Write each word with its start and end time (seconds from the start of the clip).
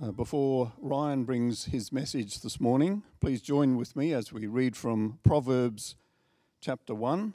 Uh, 0.00 0.10
before 0.10 0.72
Ryan 0.80 1.24
brings 1.24 1.66
his 1.66 1.92
message 1.92 2.40
this 2.40 2.58
morning, 2.58 3.02
please 3.20 3.42
join 3.42 3.76
with 3.76 3.94
me 3.94 4.14
as 4.14 4.32
we 4.32 4.46
read 4.46 4.74
from 4.74 5.18
Proverbs 5.22 5.96
chapter 6.60 6.94
1. 6.94 7.34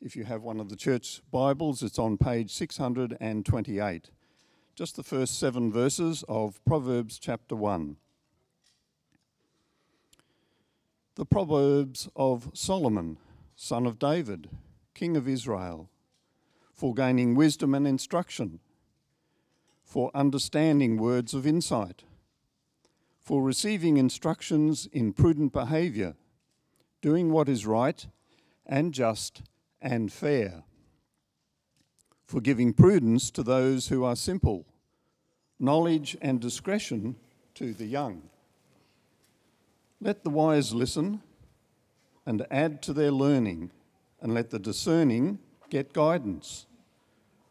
If 0.00 0.16
you 0.16 0.24
have 0.24 0.42
one 0.42 0.58
of 0.58 0.70
the 0.70 0.76
church 0.76 1.20
Bibles, 1.30 1.82
it's 1.82 1.98
on 1.98 2.16
page 2.16 2.50
628. 2.52 4.10
Just 4.74 4.96
the 4.96 5.02
first 5.02 5.38
seven 5.38 5.70
verses 5.70 6.24
of 6.28 6.64
Proverbs 6.64 7.18
chapter 7.18 7.54
1. 7.54 7.96
The 11.16 11.26
Proverbs 11.26 12.08
of 12.16 12.50
Solomon, 12.54 13.18
son 13.54 13.86
of 13.86 13.98
David, 13.98 14.48
king 14.94 15.16
of 15.16 15.28
Israel, 15.28 15.90
for 16.72 16.94
gaining 16.94 17.34
wisdom 17.34 17.74
and 17.74 17.86
instruction, 17.86 18.60
for 19.88 20.10
understanding 20.14 20.98
words 20.98 21.32
of 21.32 21.46
insight 21.46 22.04
for 23.28 23.42
receiving 23.42 23.98
instructions 23.98 24.88
in 24.90 25.12
prudent 25.12 25.52
behaviour, 25.52 26.14
doing 27.02 27.30
what 27.30 27.46
is 27.46 27.66
right 27.66 28.06
and 28.64 28.94
just 28.94 29.42
and 29.82 30.10
fair, 30.10 30.62
for 32.24 32.40
giving 32.40 32.72
prudence 32.72 33.30
to 33.30 33.42
those 33.42 33.88
who 33.88 34.02
are 34.02 34.16
simple, 34.16 34.64
knowledge 35.60 36.16
and 36.22 36.40
discretion 36.40 37.16
to 37.54 37.74
the 37.74 37.84
young. 37.84 38.22
Let 40.00 40.24
the 40.24 40.30
wise 40.30 40.72
listen 40.72 41.20
and 42.24 42.46
add 42.50 42.80
to 42.84 42.94
their 42.94 43.12
learning, 43.12 43.72
and 44.22 44.32
let 44.32 44.48
the 44.48 44.58
discerning 44.58 45.38
get 45.68 45.92
guidance. 45.92 46.64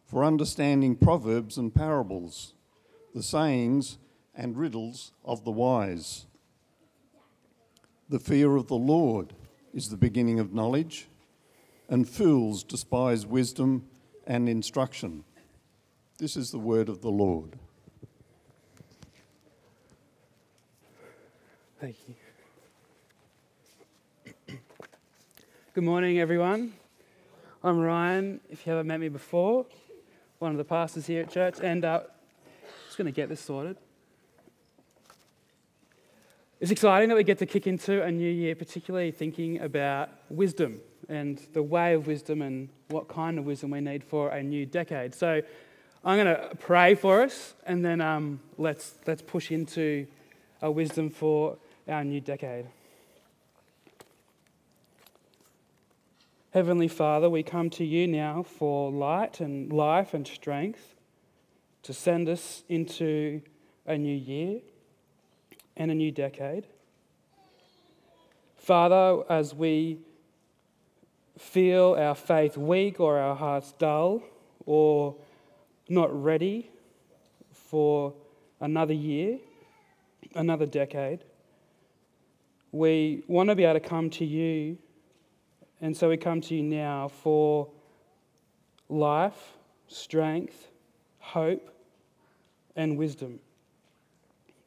For 0.08 0.23
understanding 0.23 0.95
proverbs 0.95 1.58
and 1.58 1.75
parables, 1.75 2.53
the 3.13 3.22
sayings 3.22 3.97
and 4.33 4.58
riddles 4.58 5.11
of 5.25 5.44
the 5.44 5.52
wise. 5.52 6.27
The 8.08 8.19
fear 8.19 8.55
of 8.55 8.67
the 8.67 8.75
Lord 8.75 9.33
is 9.73 9.89
the 9.89 9.97
beginning 9.97 10.39
of 10.39 10.53
knowledge, 10.53 11.09
and 11.89 12.08
fools 12.08 12.63
despise 12.63 13.25
wisdom 13.25 13.85
and 14.25 14.47
instruction. 14.47 15.25
This 16.19 16.38
is 16.38 16.52
the 16.52 16.59
word 16.59 16.88
of 16.88 17.02
the 17.02 17.11
Lord. 17.11 17.58
Thank 21.81 21.97
you. 22.08 22.16
Good 25.73 25.83
morning, 25.83 26.17
everyone. 26.19 26.73
I'm 27.61 27.78
Ryan, 27.78 28.39
if 28.50 28.66
you 28.66 28.72
haven't 28.72 28.88
met 28.88 29.02
me 29.02 29.09
before, 29.09 29.66
one 30.39 30.52
of 30.52 30.57
the 30.57 30.63
pastors 30.63 31.07
here 31.07 31.23
at 31.23 31.31
church, 31.31 31.55
and 31.61 31.83
uh, 31.83 32.02
just 32.85 32.97
going 32.97 33.05
to 33.05 33.11
get 33.11 33.30
this 33.30 33.41
sorted. 33.41 33.77
It's 36.59 36.71
exciting 36.71 37.09
that 37.09 37.16
we 37.16 37.23
get 37.23 37.38
to 37.39 37.45
kick 37.45 37.67
into 37.67 38.03
a 38.03 38.11
new 38.11 38.29
year, 38.29 38.55
particularly 38.55 39.11
thinking 39.11 39.61
about 39.61 40.09
wisdom 40.29 40.79
and 41.07 41.39
the 41.53 41.62
way 41.62 41.94
of 41.94 42.07
wisdom 42.07 42.41
and 42.41 42.69
what 42.88 43.07
kind 43.07 43.38
of 43.38 43.45
wisdom 43.45 43.72
we 43.72 43.81
need 43.81 44.03
for 44.03 44.29
a 44.29 44.41
new 44.41 44.66
decade. 44.66 45.13
So 45.13 45.41
I'm 46.03 46.17
going 46.17 46.35
to 46.35 46.56
pray 46.56 46.95
for 46.95 47.22
us 47.22 47.53
and 47.66 47.85
then 47.85 48.01
um, 48.01 48.39
let's, 48.57 48.95
let's 49.06 49.22
push 49.22 49.51
into 49.51 50.07
a 50.62 50.72
wisdom 50.72 51.12
for 51.12 51.57
our 51.88 52.03
new 52.03 52.22
decade. 52.22 52.66
Heavenly 56.52 56.88
Father, 56.88 57.30
we 57.30 57.44
come 57.44 57.69
to 57.72 57.84
you 57.84 58.08
now 58.08 58.41
for 58.41 58.90
light 58.90 59.41
and 59.41 59.72
life 59.72 60.13
and 60.13 60.25
strength 60.25 60.96
to 61.84 61.94
send 61.94 62.30
us 62.30 62.63
into 62.69 63.41
a 63.85 63.97
new 63.97 64.16
year 64.16 64.62
and 65.75 65.91
a 65.91 65.94
new 65.94 66.09
decade. 66.09 66.66
Father, 68.56 69.24
as 69.30 69.53
we 69.53 70.00
feel 71.38 71.97
our 72.00 72.16
faith 72.16 72.56
weak 72.56 73.02
or 73.02 73.19
our 73.19 73.36
hearts 73.36 73.74
dull 73.78 74.24
or 74.66 75.18
not 75.90 76.09
ready 76.24 76.72
for 77.52 78.13
another 78.62 78.94
year, 78.94 79.38
another 80.34 80.66
decade, 80.66 81.25
we 82.72 83.24
want 83.28 83.50
to 83.50 83.56
be 83.56 83.66
able 83.66 83.80
to 83.80 83.86
come 83.86 84.09
to 84.12 84.24
you. 84.24 84.78
And 85.81 85.95
so 85.95 86.09
we 86.09 86.17
come 86.17 86.41
to 86.41 86.55
you 86.55 86.63
now 86.63 87.07
for 87.07 87.67
life, 88.89 89.53
strength, 89.88 90.67
hope, 91.19 91.69
and 92.75 92.97
wisdom. 92.97 93.39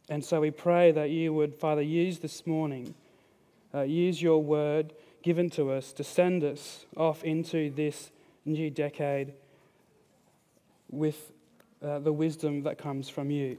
And 0.09 0.25
so 0.25 0.41
we 0.41 0.51
pray 0.51 0.93
that 0.93 1.11
you 1.11 1.33
would, 1.33 1.55
Father, 1.55 1.83
use 1.83 2.19
this 2.19 2.47
morning, 2.47 2.95
uh, 3.75 3.83
use 3.83 4.21
your 4.21 4.43
word 4.43 4.93
given 5.23 5.51
to 5.51 5.71
us 5.71 5.93
to 5.93 6.05
send 6.05 6.43
us 6.43 6.87
off 6.97 7.23
into 7.23 7.71
this 7.71 8.11
new 8.45 8.71
decade 8.71 9.33
with 10.91 11.33
uh, 11.83 11.99
the 11.99 12.13
wisdom 12.13 12.63
that 12.65 12.79
comes 12.79 13.09
from 13.09 13.31
you. 13.31 13.59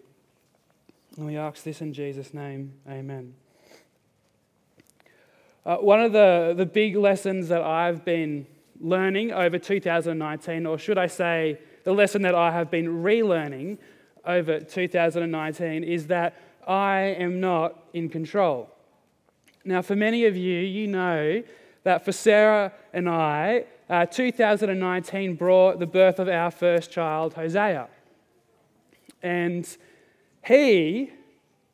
And 1.18 1.26
we 1.26 1.38
ask 1.38 1.64
this 1.64 1.82
in 1.82 1.94
Jesus' 1.94 2.34
name. 2.34 2.74
Amen. 2.90 3.34
Uh, 5.64 5.78
one 5.78 6.02
of 6.02 6.12
the, 6.12 6.54
the 6.58 6.66
big 6.66 6.96
lessons 6.96 7.48
that 7.50 7.62
I've 7.62 8.04
been 8.04 8.48
learning 8.80 9.32
over 9.32 9.60
2019, 9.60 10.66
or 10.66 10.78
should 10.80 10.98
I 10.98 11.06
say, 11.08 11.60
the 11.84 11.94
lesson 11.94 12.24
that 12.24 12.34
I 12.34 12.52
have 12.52 12.72
been 12.72 13.04
relearning 13.04 13.78
over 14.26 14.60
2019 14.60 15.84
is 15.84 16.08
that 16.08 16.36
I 16.68 17.00
am 17.00 17.40
not 17.40 17.84
in 17.94 18.10
control. 18.10 18.70
Now, 19.64 19.84
for 19.84 19.96
many 19.96 20.26
of 20.26 20.36
you, 20.36 20.60
you 20.60 20.88
know 20.88 21.44
that 21.84 22.06
for 22.06 22.12
Sarah 22.12 22.74
and 22.94 23.08
I, 23.08 23.66
uh, 23.90 24.06
2019 24.08 25.36
brought 25.36 25.80
the 25.80 25.86
birth 25.86 26.18
of 26.18 26.28
our 26.28 26.50
first 26.50 26.92
child, 26.92 27.34
Hosea. 27.36 27.88
And 29.22 29.78
he 30.44 31.12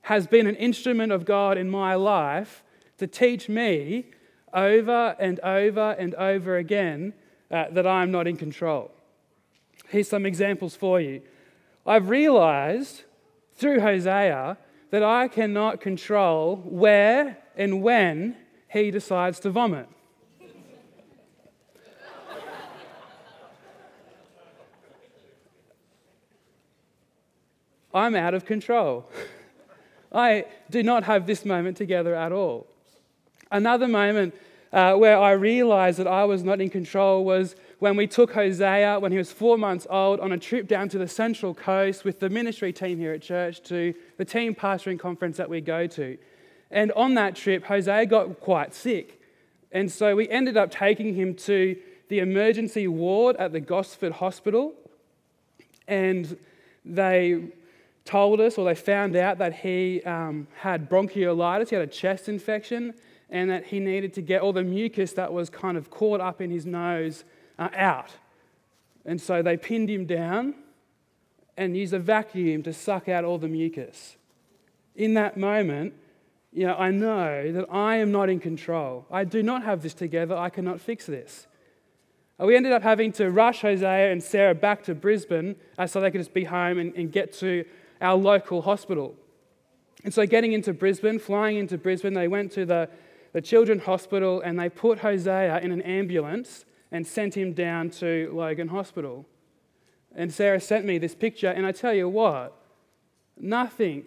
has 0.01 0.27
been 0.27 0.47
an 0.47 0.55
instrument 0.55 1.11
of 1.13 1.23
God 1.23 1.57
in 1.57 1.69
my 1.69 1.95
life 1.95 2.63
to 2.97 3.07
teach 3.07 3.47
me 3.49 4.05
over 4.53 5.15
and 5.19 5.39
over 5.41 5.95
and 5.99 6.15
over 6.15 6.57
again 6.57 7.13
uh, 7.51 7.65
that 7.71 7.85
I'm 7.85 8.11
not 8.11 8.27
in 8.27 8.37
control. 8.37 8.91
Here's 9.89 10.07
some 10.07 10.25
examples 10.25 10.75
for 10.75 10.99
you. 10.99 11.21
I've 11.85 12.09
realized 12.09 13.03
through 13.55 13.79
Hosea 13.79 14.57
that 14.89 15.03
I 15.03 15.27
cannot 15.27 15.81
control 15.81 16.57
where 16.57 17.37
and 17.55 17.81
when 17.81 18.35
he 18.69 18.91
decides 18.91 19.39
to 19.41 19.49
vomit. 19.49 19.87
I'm 27.93 28.15
out 28.15 28.33
of 28.33 28.45
control. 28.45 29.09
I 30.11 30.45
do 30.69 30.83
not 30.83 31.03
have 31.05 31.25
this 31.25 31.43
moment 31.45 31.77
together 31.77 32.13
at 32.13 32.31
all. 32.31 32.67
Another 33.51 33.87
moment 33.87 34.33
uh, 34.73 34.95
where 34.95 35.17
I 35.17 35.31
realized 35.31 35.99
that 35.99 36.07
I 36.07 36.25
was 36.25 36.43
not 36.43 36.59
in 36.59 36.69
control 36.69 37.23
was 37.23 37.55
when 37.79 37.95
we 37.95 38.07
took 38.07 38.33
Hosea, 38.33 38.99
when 38.99 39.11
he 39.11 39.17
was 39.17 39.31
four 39.31 39.57
months 39.57 39.87
old, 39.89 40.19
on 40.19 40.31
a 40.31 40.37
trip 40.37 40.67
down 40.67 40.89
to 40.89 40.97
the 40.97 41.07
Central 41.07 41.53
Coast 41.53 42.03
with 42.03 42.19
the 42.19 42.29
ministry 42.29 42.73
team 42.73 42.97
here 42.97 43.13
at 43.13 43.21
church 43.21 43.61
to 43.63 43.93
the 44.17 44.25
team 44.25 44.53
pastoring 44.53 44.99
conference 44.99 45.37
that 45.37 45.49
we 45.49 45.61
go 45.61 45.87
to. 45.87 46.17
And 46.69 46.91
on 46.93 47.13
that 47.13 47.35
trip, 47.35 47.63
Hosea 47.63 48.05
got 48.07 48.39
quite 48.41 48.73
sick. 48.73 49.21
And 49.71 49.91
so 49.91 50.15
we 50.15 50.27
ended 50.29 50.57
up 50.57 50.71
taking 50.71 51.13
him 51.13 51.35
to 51.35 51.77
the 52.09 52.19
emergency 52.19 52.87
ward 52.87 53.35
at 53.37 53.51
the 53.51 53.59
Gosford 53.59 54.13
Hospital. 54.13 54.73
And 55.87 56.37
they 56.83 57.43
told 58.05 58.39
us, 58.39 58.57
or 58.57 58.65
they 58.65 58.75
found 58.75 59.15
out, 59.15 59.37
that 59.37 59.53
he 59.53 60.01
um, 60.03 60.47
had 60.59 60.89
bronchiolitis, 60.89 61.69
he 61.69 61.75
had 61.75 61.87
a 61.87 61.91
chest 61.91 62.27
infection, 62.27 62.93
and 63.29 63.49
that 63.49 63.65
he 63.67 63.79
needed 63.79 64.13
to 64.13 64.21
get 64.21 64.41
all 64.41 64.53
the 64.53 64.63
mucus 64.63 65.13
that 65.13 65.33
was 65.33 65.49
kind 65.49 65.77
of 65.77 65.89
caught 65.89 66.21
up 66.21 66.41
in 66.41 66.49
his 66.49 66.65
nose 66.65 67.23
uh, 67.59 67.69
out. 67.75 68.11
And 69.05 69.19
so 69.21 69.41
they 69.41 69.57
pinned 69.57 69.89
him 69.89 70.05
down 70.05 70.55
and 71.57 71.75
used 71.75 71.93
a 71.93 71.99
vacuum 71.99 72.63
to 72.63 72.73
suck 72.73 73.09
out 73.09 73.25
all 73.25 73.37
the 73.37 73.47
mucus. 73.47 74.15
In 74.95 75.13
that 75.15 75.37
moment, 75.37 75.93
you 76.53 76.65
know, 76.65 76.75
I 76.75 76.91
know 76.91 77.51
that 77.51 77.65
I 77.71 77.97
am 77.97 78.11
not 78.11 78.29
in 78.29 78.39
control. 78.39 79.05
I 79.11 79.23
do 79.23 79.43
not 79.43 79.63
have 79.63 79.81
this 79.81 79.93
together. 79.93 80.35
I 80.35 80.49
cannot 80.49 80.79
fix 80.79 81.05
this. 81.05 81.47
Uh, 82.39 82.45
we 82.45 82.55
ended 82.55 82.71
up 82.71 82.83
having 82.83 83.11
to 83.13 83.29
rush 83.29 83.61
Hosea 83.61 84.11
and 84.11 84.23
Sarah 84.23 84.55
back 84.55 84.83
to 84.83 84.95
Brisbane 84.95 85.55
uh, 85.77 85.87
so 85.87 85.99
they 85.99 86.11
could 86.11 86.21
just 86.21 86.33
be 86.33 86.43
home 86.43 86.77
and, 86.77 86.93
and 86.95 87.11
get 87.11 87.33
to 87.33 87.65
our 87.99 88.15
local 88.15 88.61
hospital. 88.61 89.15
And 90.03 90.13
so, 90.13 90.25
getting 90.25 90.53
into 90.53 90.73
Brisbane, 90.73 91.19
flying 91.19 91.57
into 91.57 91.77
Brisbane, 91.77 92.13
they 92.13 92.27
went 92.27 92.51
to 92.53 92.65
the, 92.65 92.89
the 93.33 93.41
Children's 93.41 93.83
Hospital 93.83 94.41
and 94.41 94.59
they 94.59 94.69
put 94.69 94.99
Hosea 94.99 95.59
in 95.59 95.71
an 95.71 95.81
ambulance 95.81 96.65
and 96.91 97.05
sent 97.05 97.35
him 97.35 97.53
down 97.53 97.89
to 97.89 98.31
Logan 98.33 98.69
Hospital. 98.69 99.25
And 100.15 100.33
Sarah 100.33 100.61
sent 100.61 100.85
me 100.85 100.97
this 100.97 101.13
picture, 101.13 101.49
and 101.49 101.65
I 101.65 101.71
tell 101.71 101.93
you 101.93 102.09
what, 102.09 102.55
nothing 103.37 104.05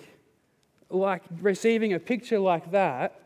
like 0.89 1.23
receiving 1.41 1.93
a 1.93 1.99
picture 1.99 2.39
like 2.39 2.73
that 2.73 3.21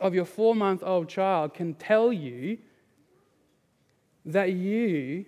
of 0.00 0.14
your 0.14 0.24
four 0.24 0.54
month 0.54 0.82
old 0.82 1.08
child 1.08 1.54
can 1.54 1.74
tell 1.74 2.12
you 2.12 2.58
that 4.24 4.52
you 4.52 5.24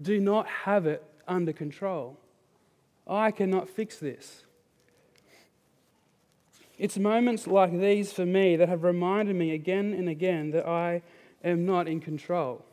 do 0.00 0.20
not 0.20 0.46
have 0.46 0.86
it 0.86 1.02
under 1.28 1.52
control. 1.52 2.18
I 3.06 3.30
cannot 3.30 3.68
fix 3.68 3.98
this. 3.98 4.44
It's 6.82 6.98
moments 6.98 7.46
like 7.46 7.78
these 7.78 8.12
for 8.12 8.26
me 8.26 8.56
that 8.56 8.68
have 8.68 8.82
reminded 8.82 9.36
me 9.36 9.52
again 9.52 9.92
and 9.92 10.08
again 10.08 10.50
that 10.50 10.66
I 10.66 11.02
am 11.44 11.64
not 11.64 11.86
in 11.86 12.00
control. 12.00 12.64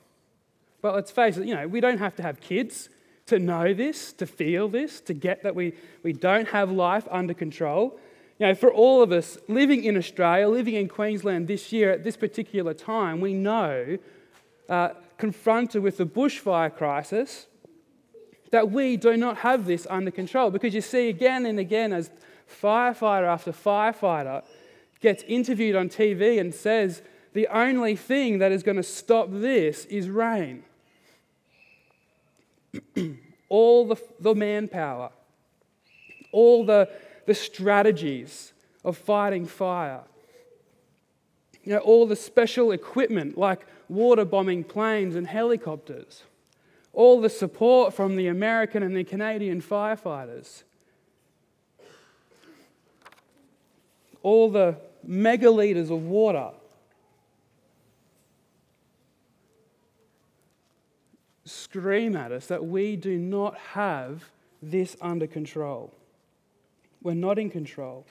But 0.82 0.96
let's 0.96 1.12
face 1.12 1.38
it, 1.38 1.46
you 1.46 1.54
know, 1.54 1.68
we 1.68 1.80
don't 1.80 2.00
have 2.00 2.16
to 2.16 2.24
have 2.24 2.42
kids 2.42 2.90
to 3.28 3.38
know 3.38 3.72
this, 3.72 4.12
to 4.14 4.26
feel 4.26 4.68
this, 4.68 5.00
to 5.02 5.14
get 5.14 5.44
that 5.44 5.54
we, 5.54 5.74
we 6.02 6.12
don't 6.12 6.48
have 6.48 6.72
life 6.72 7.08
under 7.12 7.36
control. 7.36 8.00
You 8.40 8.48
know, 8.48 8.56
for 8.56 8.74
all 8.74 9.04
of 9.04 9.12
us 9.12 9.38
living 9.48 9.84
in 9.84 9.96
Australia, 9.96 10.50
living 10.50 10.74
in 10.74 10.88
Queensland 10.88 11.48
this 11.48 11.72
year 11.72 11.92
at 11.92 12.04
this 12.04 12.18
particular 12.18 12.74
time, 12.74 13.22
we 13.22 13.36
know, 13.36 14.00
uh, 14.70 14.90
confronted 15.20 15.84
with 15.84 15.98
the 15.98 16.08
bushfire 16.08 16.76
crisis, 16.76 17.46
that 18.50 18.72
we 18.72 18.98
do 18.98 19.16
not 19.16 19.38
have 19.38 19.68
this 19.68 19.86
under 19.88 20.10
control. 20.10 20.50
Because 20.50 20.74
you 20.74 20.82
see, 20.82 21.10
again 21.10 21.46
and 21.46 21.60
again, 21.60 21.94
as 21.94 22.10
firefighter 22.50 23.28
after 23.28 23.52
firefighter 23.52 24.44
gets 25.00 25.24
interviewed 25.24 25.76
on 25.76 25.90
TV 25.90 26.40
and 26.40 26.54
says, 26.54 27.02
the 27.34 27.48
only 27.48 27.96
thing 27.96 28.40
that 28.40 28.52
is 28.52 28.64
going 28.64 28.78
to 28.78 28.84
stop 28.84 29.28
this 29.32 29.86
is 29.86 30.10
rain. 30.10 30.64
all 33.50 33.88
the, 33.88 33.96
the 34.20 34.36
manpower, 34.36 35.12
all 36.32 36.66
the, 36.66 36.90
the 37.26 37.36
strategies 37.36 38.54
of 38.84 38.98
fighting 38.98 39.46
fire, 39.46 40.02
you 41.64 41.74
know, 41.74 41.80
all 41.80 42.08
the 42.08 42.16
special 42.16 42.72
equipment 42.72 43.38
like 43.38 43.66
water 43.90 44.26
bombing 44.26 44.64
planes 44.64 45.16
and 45.16 45.28
helicopters, 45.28 46.24
all 46.94 47.22
the 47.22 47.30
support 47.30 47.94
from 47.94 48.16
the 48.16 48.28
American 48.28 48.84
and 48.84 48.96
the 48.96 49.04
Canadian 49.04 49.62
firefighters, 49.62 50.64
all 54.22 54.50
the 54.50 54.76
megaliters 55.08 55.90
of 55.90 56.04
water 56.04 56.52
scream 61.46 62.16
at 62.16 62.32
us 62.32 62.48
that 62.48 62.66
we 62.66 62.96
do 62.96 63.18
not 63.18 63.58
have 63.74 64.26
this 64.62 64.96
under 65.02 65.28
control. 65.28 65.94
We're 67.02 67.14
not 67.14 67.40
in 67.40 67.50
control. 67.50 68.06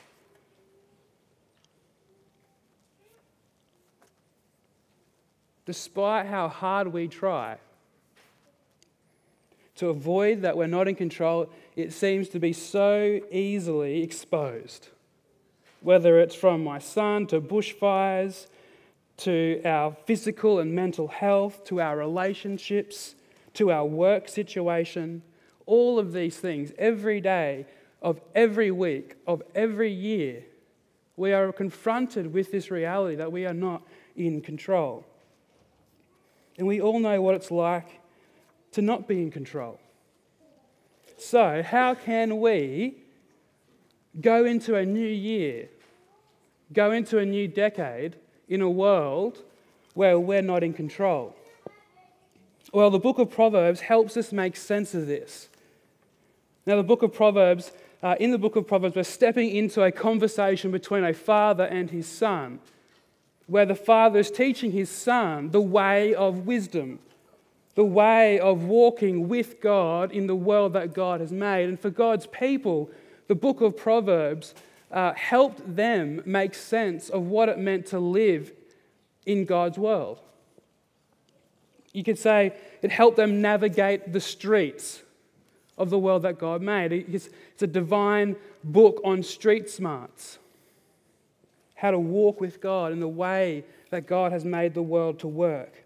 Despite 5.67 6.27
how 6.27 6.49
hard 6.49 6.93
we 6.93 7.09
try 7.09 7.59
to 9.77 9.91
avoid 9.91 10.43
that 10.43 10.57
we're 10.57 10.67
not 10.67 10.89
in 10.89 10.95
control, 10.95 11.51
it 11.77 11.93
seems 11.93 12.29
to 12.31 12.41
be 12.41 12.53
so 12.53 13.21
easily 13.31 14.03
exposed. 14.03 14.89
Whether 15.89 16.21
it's 16.21 16.35
from 16.35 16.63
my 16.63 16.81
son 16.81 17.27
to 17.29 17.41
bushfires, 17.41 18.49
to 19.25 19.63
our 19.65 19.97
physical 20.05 20.59
and 20.59 20.75
mental 20.75 21.09
health, 21.09 21.65
to 21.65 21.81
our 21.81 21.97
relationships, 21.97 23.15
to 23.55 23.73
our 23.73 23.87
work 23.87 24.29
situation, 24.29 25.23
all 25.65 25.99
of 25.99 26.13
these 26.13 26.37
things, 26.37 26.73
every 26.77 27.23
day 27.23 27.65
of 28.03 28.21
every 28.35 28.71
week, 28.71 29.17
of 29.27 29.43
every 29.55 29.91
year, 29.91 30.45
we 31.17 31.33
are 31.33 31.51
confronted 31.55 32.35
with 32.35 32.53
this 32.53 32.71
reality 32.71 33.17
that 33.17 33.33
we 33.33 33.47
are 33.47 33.55
not 33.55 33.81
in 34.15 34.43
control. 34.43 35.07
And 36.59 36.67
we 36.67 36.83
all 36.83 37.01
know 37.01 37.23
what 37.23 37.35
it's 37.35 37.51
like 37.51 37.89
to 38.73 38.83
not 38.83 39.09
be 39.09 39.23
in 39.23 39.31
control. 39.31 39.81
So, 41.17 41.63
how 41.63 41.95
can 41.95 42.41
we 42.43 43.05
go 44.21 44.45
into 44.45 44.75
a 44.75 44.85
new 44.85 45.09
year, 45.09 45.71
go 46.73 46.93
into 46.93 47.19
a 47.19 47.27
new 47.27 47.49
decade 47.49 48.17
in 48.49 48.61
a 48.61 48.71
world 48.71 49.43
where 49.95 50.19
we're 50.19 50.43
not 50.43 50.63
in 50.63 50.73
control? 50.73 51.35
Well, 52.73 52.91
the 52.91 52.99
book 52.99 53.19
of 53.19 53.31
Proverbs 53.31 53.81
helps 53.81 54.17
us 54.17 54.33
make 54.33 54.55
sense 54.55 54.95
of 54.95 55.07
this. 55.07 55.49
Now, 56.67 56.77
the 56.77 56.83
book 56.83 57.03
of 57.03 57.15
Proverbs, 57.15 57.73
uh, 58.03 58.17
in 58.21 58.31
the 58.31 58.39
book 58.39 58.55
of 58.55 58.67
Proverbs, 58.67 58.95
we're 58.95 59.05
stepping 59.05 59.57
into 59.57 59.83
a 59.83 59.91
conversation 59.91 60.71
between 60.71 61.03
a 61.03 61.15
father 61.15 61.65
and 61.65 61.91
his 61.91 62.07
son, 62.07 62.61
where 63.47 63.65
the 63.65 63.75
father 63.75 64.19
is 64.19 64.31
teaching 64.31 64.73
his 64.73 64.91
son 64.91 65.51
the 65.51 65.63
way 65.63 66.15
of 66.15 66.47
wisdom, 66.47 66.99
the 67.75 67.85
way 67.85 68.39
of 68.39 68.65
walking 68.65 69.29
with 69.29 69.63
God 69.63 70.13
in 70.13 70.27
the 70.27 70.37
world 70.37 70.75
that 70.75 70.93
God 70.93 71.21
has 71.21 71.33
made. 71.33 71.71
And 71.71 71.81
for 71.81 71.89
God's 71.89 72.27
people, 72.27 72.91
the 73.29 73.35
book 73.35 73.63
of 73.63 73.75
Proverbs 73.75 74.55
uh, 74.91 75.13
helped 75.15 75.77
them 75.77 76.23
make 76.25 76.55
sense 76.55 77.09
of 77.09 77.27
what 77.27 77.49
it 77.49 77.59
meant 77.59 77.87
to 77.87 77.99
live 77.99 78.53
in 79.27 79.45
God's 79.45 79.79
world. 79.79 80.21
You 81.93 82.05
could 82.05 82.19
say 82.19 82.55
it 82.83 82.91
helped 82.91 83.17
them 83.17 83.41
navigate 83.41 84.13
the 84.13 84.21
streets 84.21 85.03
of 85.77 85.91
the 85.91 85.99
world 85.99 86.23
that 86.23 86.39
God 86.39 86.63
made. 86.63 86.93
It's, 86.93 87.29
a 87.61 87.67
divine 87.67 88.37
book 88.63 89.01
on 89.05 89.23
street 89.23 89.69
smarts 89.69 90.39
how 91.75 91.93
to 91.93 91.99
walk 91.99 92.41
with 92.41 92.61
God 92.61 92.91
in 92.93 92.99
the 92.99 93.09
way 93.09 93.65
that 93.91 94.07
God 94.07 94.33
has 94.33 94.45
made 94.45 94.75
the 94.75 94.83
world 94.83 95.21
to 95.21 95.29
work. 95.29 95.85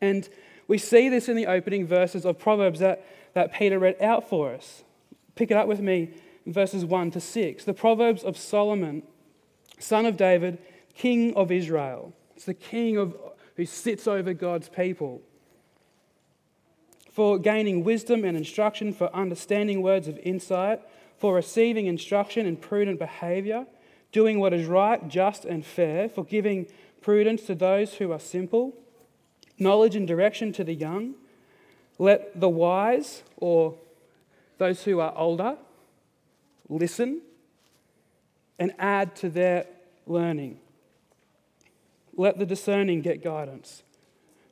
And 0.00 0.28
we 0.66 0.76
see 0.76 1.08
this 1.08 1.28
in 1.28 1.36
the 1.36 1.46
opening 1.46 1.86
verses 1.86 2.24
of 2.24 2.38
Proverbs 2.38 2.80
that, 2.80 3.06
that 3.34 3.52
Peter 3.52 3.78
read 3.78 4.00
out 4.02 4.28
for 4.28 4.52
us. 4.52 4.82
Pick 5.36 5.52
it 5.52 5.56
up 5.56 5.68
with 5.68 5.80
me 5.80 6.10
verses 6.52 6.84
1 6.84 7.10
to 7.12 7.20
6. 7.20 7.64
The 7.64 7.74
Proverbs 7.74 8.24
of 8.24 8.36
Solomon, 8.36 9.02
son 9.78 10.06
of 10.06 10.16
David, 10.16 10.58
king 10.94 11.34
of 11.34 11.52
Israel. 11.52 12.12
It's 12.36 12.44
the 12.44 12.54
king 12.54 12.96
of, 12.96 13.16
who 13.56 13.66
sits 13.66 14.06
over 14.06 14.32
God's 14.32 14.68
people. 14.68 15.22
For 17.10 17.38
gaining 17.38 17.84
wisdom 17.84 18.24
and 18.24 18.36
instruction, 18.36 18.92
for 18.92 19.14
understanding 19.14 19.82
words 19.82 20.08
of 20.08 20.18
insight, 20.18 20.80
for 21.18 21.34
receiving 21.34 21.86
instruction 21.86 22.46
in 22.46 22.56
prudent 22.56 22.98
behavior, 22.98 23.66
doing 24.12 24.38
what 24.38 24.52
is 24.52 24.66
right, 24.66 25.08
just, 25.08 25.44
and 25.44 25.66
fair, 25.66 26.08
for 26.08 26.24
giving 26.24 26.66
prudence 27.00 27.42
to 27.42 27.54
those 27.54 27.94
who 27.94 28.12
are 28.12 28.20
simple, 28.20 28.74
knowledge 29.58 29.96
and 29.96 30.06
direction 30.06 30.52
to 30.52 30.64
the 30.64 30.74
young. 30.74 31.14
Let 31.98 32.40
the 32.40 32.48
wise, 32.48 33.24
or 33.36 33.74
those 34.58 34.84
who 34.84 35.00
are 35.00 35.12
older, 35.16 35.56
listen 36.68 37.22
and 38.58 38.72
add 38.78 39.14
to 39.16 39.28
their 39.28 39.66
learning. 40.06 40.58
Let 42.16 42.38
the 42.38 42.46
discerning 42.46 43.00
get 43.02 43.22
guidance. 43.22 43.82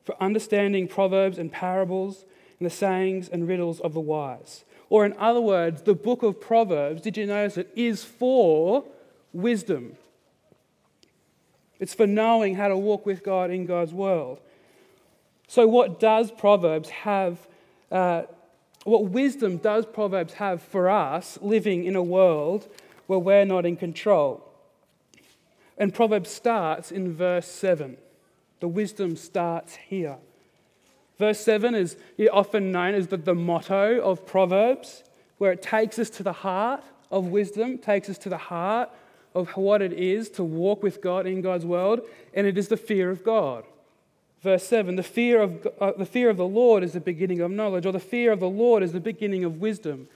For 0.03 0.15
understanding 0.21 0.87
proverbs 0.87 1.37
and 1.37 1.51
parables 1.51 2.25
and 2.59 2.65
the 2.65 2.73
sayings 2.73 3.27
and 3.27 3.47
riddles 3.47 3.79
of 3.81 3.93
the 3.93 3.99
wise. 3.99 4.63
Or, 4.89 5.05
in 5.05 5.13
other 5.17 5.41
words, 5.41 5.81
the 5.81 5.93
book 5.93 6.23
of 6.23 6.39
Proverbs, 6.39 7.01
did 7.01 7.17
you 7.17 7.25
notice 7.25 7.57
it 7.57 7.69
is 7.75 8.05
for 8.05 8.85
wisdom? 9.33 9.97
It's 11.79 11.93
for 11.93 12.07
knowing 12.07 12.55
how 12.55 12.69
to 12.69 12.77
walk 12.77 13.05
with 13.05 13.21
God 13.21 13.51
in 13.51 13.65
God's 13.65 13.93
world. 13.93 14.39
So, 15.47 15.67
what 15.67 15.99
does 15.99 16.31
Proverbs 16.31 16.89
have? 16.89 17.37
Uh, 17.91 18.23
what 18.87 19.09
wisdom 19.09 19.57
does 19.57 19.85
Proverbs 19.85 20.35
have 20.35 20.61
for 20.61 20.89
us 20.89 21.37
living 21.41 21.83
in 21.83 21.95
a 21.95 22.03
world 22.03 22.69
where 23.07 23.19
we're 23.19 23.43
not 23.43 23.65
in 23.65 23.75
control? 23.75 24.43
And 25.77 25.93
Proverbs 25.93 26.29
starts 26.29 26.91
in 26.91 27.13
verse 27.13 27.47
7. 27.47 27.97
The 28.61 28.67
wisdom 28.69 29.17
starts 29.17 29.75
here. 29.75 30.17
Verse 31.17 31.39
7 31.39 31.75
is 31.75 31.97
often 32.31 32.71
known 32.71 32.93
as 32.93 33.07
the, 33.07 33.17
the 33.17 33.35
motto 33.35 33.99
of 33.99 34.25
Proverbs, 34.25 35.03
where 35.37 35.51
it 35.51 35.61
takes 35.61 35.99
us 35.99 36.09
to 36.11 36.23
the 36.23 36.31
heart 36.31 36.81
of 37.11 37.27
wisdom, 37.27 37.77
takes 37.77 38.09
us 38.09 38.17
to 38.19 38.29
the 38.29 38.37
heart 38.37 38.89
of 39.35 39.49
what 39.57 39.81
it 39.81 39.93
is 39.93 40.29
to 40.29 40.43
walk 40.43 40.81
with 40.81 41.01
God 41.01 41.27
in 41.27 41.41
God's 41.41 41.65
world, 41.65 42.01
and 42.33 42.47
it 42.47 42.57
is 42.57 42.69
the 42.69 42.77
fear 42.77 43.09
of 43.09 43.23
God. 43.23 43.65
Verse 44.41 44.63
7 44.63 44.95
the 44.95 45.03
fear 45.03 45.41
of, 45.41 45.67
uh, 45.79 45.93
the 45.97 46.05
fear 46.05 46.29
of 46.29 46.37
the 46.37 46.47
Lord 46.47 46.83
is 46.83 46.93
the 46.93 46.99
beginning 46.99 47.41
of 47.41 47.51
knowledge, 47.51 47.85
or 47.85 47.91
the 47.91 47.99
fear 47.99 48.31
of 48.31 48.39
the 48.39 48.49
Lord 48.49 48.83
is 48.83 48.91
the 48.91 48.99
beginning 48.99 49.43
of 49.43 49.59
wisdom. 49.59 50.07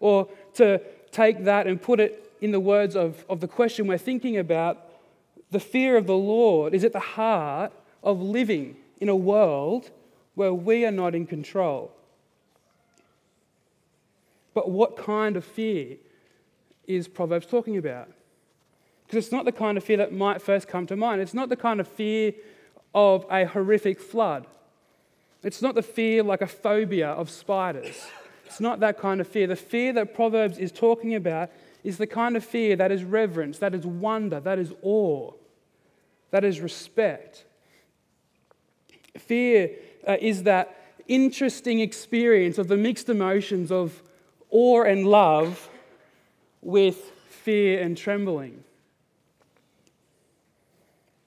Or 0.00 0.28
to 0.54 0.80
take 1.10 1.44
that 1.44 1.66
and 1.66 1.80
put 1.80 2.00
it 2.00 2.32
in 2.40 2.50
the 2.50 2.60
words 2.60 2.94
of, 2.96 3.24
of 3.28 3.40
the 3.40 3.48
question 3.48 3.86
we're 3.86 3.98
thinking 3.98 4.36
about, 4.36 4.90
the 5.50 5.60
fear 5.60 5.96
of 5.96 6.06
the 6.06 6.16
Lord 6.16 6.74
is 6.74 6.84
at 6.84 6.92
the 6.92 7.00
heart 7.00 7.72
of 8.02 8.20
living 8.20 8.76
in 9.00 9.08
a 9.08 9.16
world 9.16 9.90
where 10.34 10.52
we 10.52 10.84
are 10.84 10.90
not 10.90 11.14
in 11.14 11.26
control. 11.26 11.92
But 14.52 14.70
what 14.70 14.96
kind 14.96 15.36
of 15.36 15.44
fear 15.44 15.96
is 16.86 17.08
Proverbs 17.08 17.46
talking 17.46 17.76
about? 17.76 18.08
Because 19.06 19.24
it's 19.24 19.32
not 19.32 19.44
the 19.44 19.52
kind 19.52 19.76
of 19.76 19.84
fear 19.84 19.96
that 19.98 20.12
might 20.12 20.40
first 20.40 20.68
come 20.68 20.86
to 20.86 20.96
mind. 20.96 21.20
It's 21.20 21.34
not 21.34 21.48
the 21.48 21.56
kind 21.56 21.80
of 21.80 21.88
fear 21.88 22.32
of 22.94 23.26
a 23.30 23.44
horrific 23.44 24.00
flood. 24.00 24.46
It's 25.42 25.60
not 25.60 25.74
the 25.74 25.82
fear 25.82 26.22
like 26.22 26.40
a 26.40 26.46
phobia 26.46 27.08
of 27.08 27.28
spiders. 27.28 28.06
It's 28.46 28.60
not 28.60 28.80
that 28.80 28.98
kind 28.98 29.20
of 29.20 29.28
fear. 29.28 29.46
The 29.46 29.56
fear 29.56 29.92
that 29.94 30.14
Proverbs 30.14 30.58
is 30.58 30.72
talking 30.72 31.14
about 31.14 31.50
is 31.82 31.98
the 31.98 32.06
kind 32.06 32.36
of 32.36 32.44
fear 32.44 32.76
that 32.76 32.90
is 32.90 33.04
reverence, 33.04 33.58
that 33.58 33.74
is 33.74 33.84
wonder, 33.84 34.40
that 34.40 34.58
is 34.58 34.72
awe, 34.82 35.32
that 36.30 36.44
is 36.44 36.60
respect. 36.60 37.44
Fear 39.18 39.70
uh, 40.06 40.16
is 40.20 40.44
that 40.44 40.76
interesting 41.08 41.80
experience 41.80 42.56
of 42.56 42.68
the 42.68 42.76
mixed 42.76 43.08
emotions 43.08 43.70
of 43.70 44.02
awe 44.50 44.82
and 44.84 45.06
love 45.06 45.68
with 46.62 46.96
fear 47.28 47.82
and 47.82 47.96
trembling. 47.96 48.64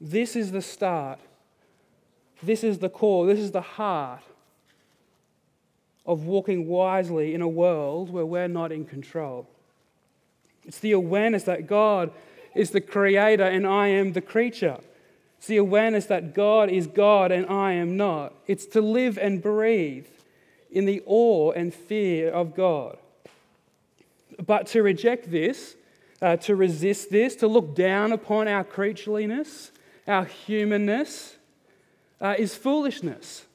This 0.02 0.36
is 0.36 0.52
the 0.52 0.62
start. 0.62 1.20
This 2.44 2.64
is 2.64 2.80
the 2.80 2.90
core. 2.90 3.26
This 3.26 3.40
is 3.40 3.52
the 3.52 3.62
heart 3.62 4.22
of 6.06 6.26
walking 6.26 6.68
wisely 6.68 7.34
in 7.34 7.42
a 7.42 7.48
world 7.48 8.10
where 8.10 8.26
we're 8.26 8.48
not 8.48 8.72
in 8.72 8.86
control. 8.86 9.48
It's 10.66 10.80
the 10.80 10.94
awareness 10.94 11.44
that 11.44 11.68
God 11.68 12.12
is 12.56 12.72
the 12.72 12.82
creator 12.82 13.44
and 13.44 13.68
I 13.68 13.88
am 13.90 14.14
the 14.14 14.22
creature. 14.22 14.80
It's 15.38 15.48
the 15.48 15.58
awareness 15.58 16.06
that 16.06 16.34
God 16.34 16.70
is 16.70 16.88
God 16.88 17.32
and 17.32 17.46
I 17.48 17.74
am 17.74 17.96
not. 17.96 18.34
It's 18.48 18.66
to 18.68 18.82
live 18.82 19.18
and 19.18 19.42
breathe 19.42 20.08
in 20.72 20.86
the 20.86 21.04
awe 21.06 21.52
and 21.52 21.74
fear 21.74 22.30
of 22.30 22.56
God. 22.56 22.98
But 24.46 24.68
to 24.68 24.84
reject 24.84 25.32
this, 25.32 25.76
uh, 26.22 26.38
to 26.38 26.56
resist 26.56 27.10
this, 27.12 27.36
to 27.38 27.48
look 27.48 27.76
down 27.76 28.12
upon 28.12 28.48
our 28.48 28.64
creatureliness, 28.64 29.72
our 30.08 30.26
humanness, 30.26 31.37
uh, 32.22 32.36
is 32.38 32.56
foolishness. 32.56 33.46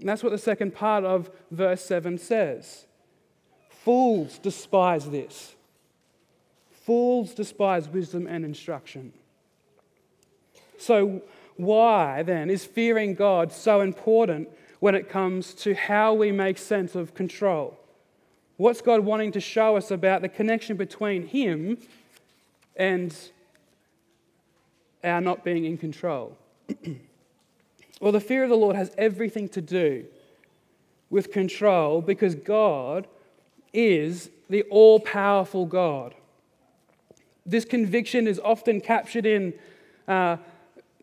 And 0.00 0.08
that's 0.08 0.22
what 0.22 0.32
the 0.32 0.38
second 0.38 0.74
part 0.74 1.04
of 1.04 1.30
verse 1.50 1.82
7 1.84 2.18
says. 2.18 2.86
Fools 3.68 4.38
despise 4.38 5.08
this. 5.10 5.54
Fools 6.70 7.34
despise 7.34 7.88
wisdom 7.88 8.26
and 8.26 8.44
instruction. 8.44 9.12
So, 10.78 11.22
why 11.56 12.22
then 12.22 12.50
is 12.50 12.64
fearing 12.64 13.14
God 13.14 13.52
so 13.52 13.80
important 13.80 14.48
when 14.80 14.94
it 14.94 15.08
comes 15.08 15.54
to 15.54 15.74
how 15.74 16.12
we 16.12 16.32
make 16.32 16.58
sense 16.58 16.94
of 16.94 17.14
control? 17.14 17.78
What's 18.56 18.80
God 18.80 19.00
wanting 19.00 19.32
to 19.32 19.40
show 19.40 19.76
us 19.76 19.90
about 19.90 20.22
the 20.22 20.28
connection 20.28 20.76
between 20.76 21.26
Him 21.26 21.78
and 22.76 23.16
our 25.02 25.20
not 25.20 25.44
being 25.44 25.64
in 25.64 25.78
control? 25.78 26.36
well, 28.00 28.12
the 28.12 28.20
fear 28.20 28.44
of 28.44 28.50
the 28.50 28.56
Lord 28.56 28.76
has 28.76 28.90
everything 28.98 29.48
to 29.50 29.60
do 29.60 30.04
with 31.10 31.32
control 31.32 32.00
because 32.02 32.34
God 32.34 33.06
is 33.72 34.30
the 34.48 34.62
all 34.64 35.00
powerful 35.00 35.66
God. 35.66 36.14
This 37.46 37.64
conviction 37.64 38.26
is 38.26 38.40
often 38.42 38.80
captured 38.80 39.26
in, 39.26 39.54
uh, 40.08 40.38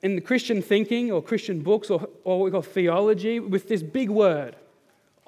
in 0.01 0.15
the 0.15 0.21
Christian 0.21 0.61
thinking 0.61 1.11
or 1.11 1.21
Christian 1.21 1.61
books 1.61 1.89
or, 1.89 2.07
or 2.23 2.39
what 2.39 2.45
we 2.45 2.51
call 2.51 2.61
theology 2.61 3.39
with 3.39 3.67
this 3.67 3.83
big 3.83 4.09
word 4.09 4.55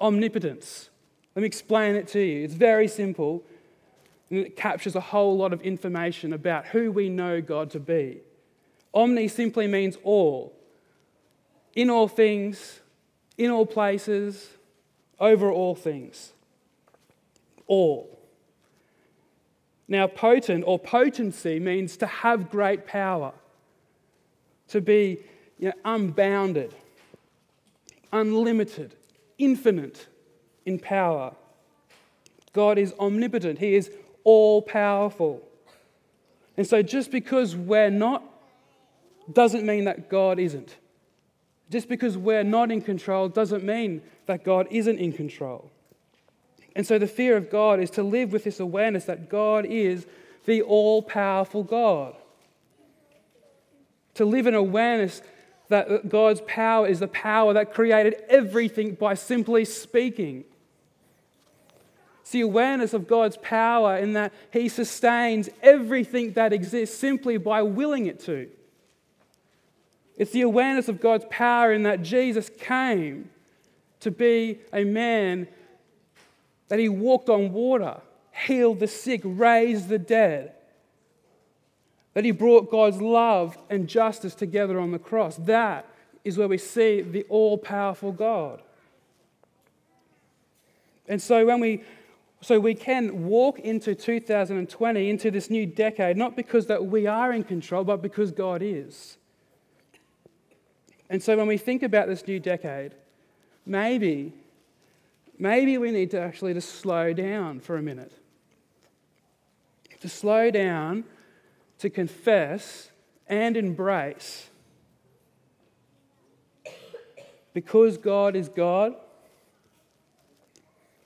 omnipotence. 0.00 0.90
Let 1.34 1.40
me 1.40 1.46
explain 1.46 1.94
it 1.96 2.08
to 2.08 2.20
you. 2.20 2.44
It's 2.44 2.54
very 2.54 2.88
simple, 2.88 3.42
and 4.30 4.40
it 4.40 4.56
captures 4.56 4.94
a 4.94 5.00
whole 5.00 5.36
lot 5.36 5.52
of 5.52 5.60
information 5.62 6.32
about 6.32 6.66
who 6.66 6.92
we 6.92 7.08
know 7.08 7.40
God 7.40 7.70
to 7.70 7.80
be. 7.80 8.18
Omni 8.92 9.28
simply 9.28 9.66
means 9.66 9.96
all, 10.04 10.52
in 11.74 11.90
all 11.90 12.08
things, 12.08 12.80
in 13.36 13.50
all 13.50 13.66
places, 13.66 14.48
over 15.18 15.50
all 15.50 15.74
things. 15.74 16.32
All. 17.66 18.18
Now, 19.86 20.06
potent 20.06 20.64
or 20.66 20.78
potency 20.78 21.60
means 21.60 21.96
to 21.98 22.06
have 22.06 22.50
great 22.50 22.86
power, 22.86 23.32
to 24.68 24.80
be 24.80 25.18
you 25.58 25.68
know, 25.68 25.74
unbounded, 25.84 26.74
unlimited, 28.12 28.94
infinite 29.38 30.06
in 30.64 30.78
power. 30.78 31.34
God 32.52 32.78
is 32.78 32.94
omnipotent, 32.98 33.58
He 33.58 33.74
is 33.74 33.90
all 34.22 34.62
powerful. 34.62 35.46
And 36.56 36.66
so, 36.66 36.82
just 36.82 37.10
because 37.10 37.56
we're 37.56 37.90
not 37.90 38.22
doesn't 39.32 39.64
mean 39.64 39.84
that 39.84 40.08
God 40.08 40.38
isn't. 40.38 40.76
Just 41.70 41.88
because 41.88 42.16
we're 42.16 42.44
not 42.44 42.70
in 42.70 42.80
control 42.82 43.28
doesn't 43.28 43.64
mean 43.64 44.02
that 44.26 44.44
God 44.44 44.66
isn't 44.70 44.98
in 44.98 45.12
control. 45.12 45.70
And 46.76 46.86
so, 46.86 46.98
the 46.98 47.06
fear 47.06 47.36
of 47.36 47.50
God 47.50 47.80
is 47.80 47.90
to 47.90 48.02
live 48.02 48.32
with 48.32 48.44
this 48.44 48.60
awareness 48.60 49.04
that 49.04 49.28
God 49.28 49.64
is 49.64 50.06
the 50.44 50.62
all 50.62 51.02
powerful 51.02 51.62
God. 51.62 52.14
To 54.14 54.24
live 54.24 54.46
in 54.46 54.54
awareness 54.54 55.22
that 55.68 56.08
God's 56.08 56.42
power 56.46 56.86
is 56.86 57.00
the 57.00 57.08
power 57.08 57.52
that 57.54 57.72
created 57.72 58.16
everything 58.28 58.94
by 58.94 59.14
simply 59.14 59.64
speaking. 59.64 60.44
It's 62.20 62.30
the 62.30 62.42
awareness 62.42 62.92
of 62.92 63.06
God's 63.06 63.36
power 63.38 63.96
in 63.96 64.14
that 64.14 64.32
He 64.52 64.68
sustains 64.68 65.48
everything 65.62 66.32
that 66.32 66.52
exists 66.52 66.96
simply 66.96 67.36
by 67.38 67.62
willing 67.62 68.06
it 68.06 68.20
to. 68.20 68.48
It's 70.16 70.30
the 70.30 70.42
awareness 70.42 70.88
of 70.88 71.00
God's 71.00 71.24
power 71.28 71.72
in 71.72 71.82
that 71.82 72.02
Jesus 72.02 72.50
came 72.58 73.30
to 74.00 74.10
be 74.10 74.58
a 74.72 74.84
man, 74.84 75.48
that 76.68 76.78
He 76.78 76.88
walked 76.88 77.28
on 77.28 77.52
water, 77.52 78.00
healed 78.32 78.80
the 78.80 78.86
sick, 78.86 79.22
raised 79.24 79.88
the 79.88 79.98
dead, 79.98 80.52
that 82.12 82.24
He 82.24 82.30
brought 82.30 82.70
God's 82.70 83.00
love 83.00 83.58
and 83.68 83.88
justice 83.88 84.34
together 84.34 84.78
on 84.78 84.92
the 84.92 84.98
cross. 84.98 85.36
That 85.36 85.86
is 86.22 86.38
where 86.38 86.48
we 86.48 86.58
see 86.58 87.00
the 87.00 87.24
all 87.28 87.58
powerful 87.58 88.12
God. 88.12 88.62
And 91.08 91.20
so 91.20 91.44
when 91.46 91.60
we 91.60 91.82
so 92.40 92.60
we 92.60 92.74
can 92.74 93.24
walk 93.24 93.58
into 93.60 93.94
2020, 93.94 95.08
into 95.08 95.30
this 95.30 95.48
new 95.48 95.64
decade, 95.64 96.18
not 96.18 96.36
because 96.36 96.66
that 96.66 96.84
we 96.84 97.06
are 97.06 97.32
in 97.32 97.42
control, 97.42 97.84
but 97.84 98.02
because 98.02 98.32
God 98.32 98.60
is. 98.60 99.16
And 101.10 101.22
so 101.22 101.36
when 101.36 101.46
we 101.46 101.58
think 101.58 101.82
about 101.82 102.08
this 102.08 102.26
new 102.26 102.40
decade, 102.40 102.94
maybe, 103.66 104.32
maybe 105.38 105.78
we 105.78 105.90
need 105.90 106.10
to 106.12 106.20
actually 106.20 106.54
just 106.54 106.80
slow 106.80 107.12
down 107.12 107.60
for 107.60 107.76
a 107.76 107.82
minute. 107.82 108.12
To 110.00 110.08
slow 110.08 110.50
down, 110.50 111.04
to 111.78 111.90
confess 111.90 112.90
and 113.26 113.56
embrace. 113.56 114.48
Because 117.52 117.96
God 117.96 118.36
is 118.36 118.48
God, 118.48 118.94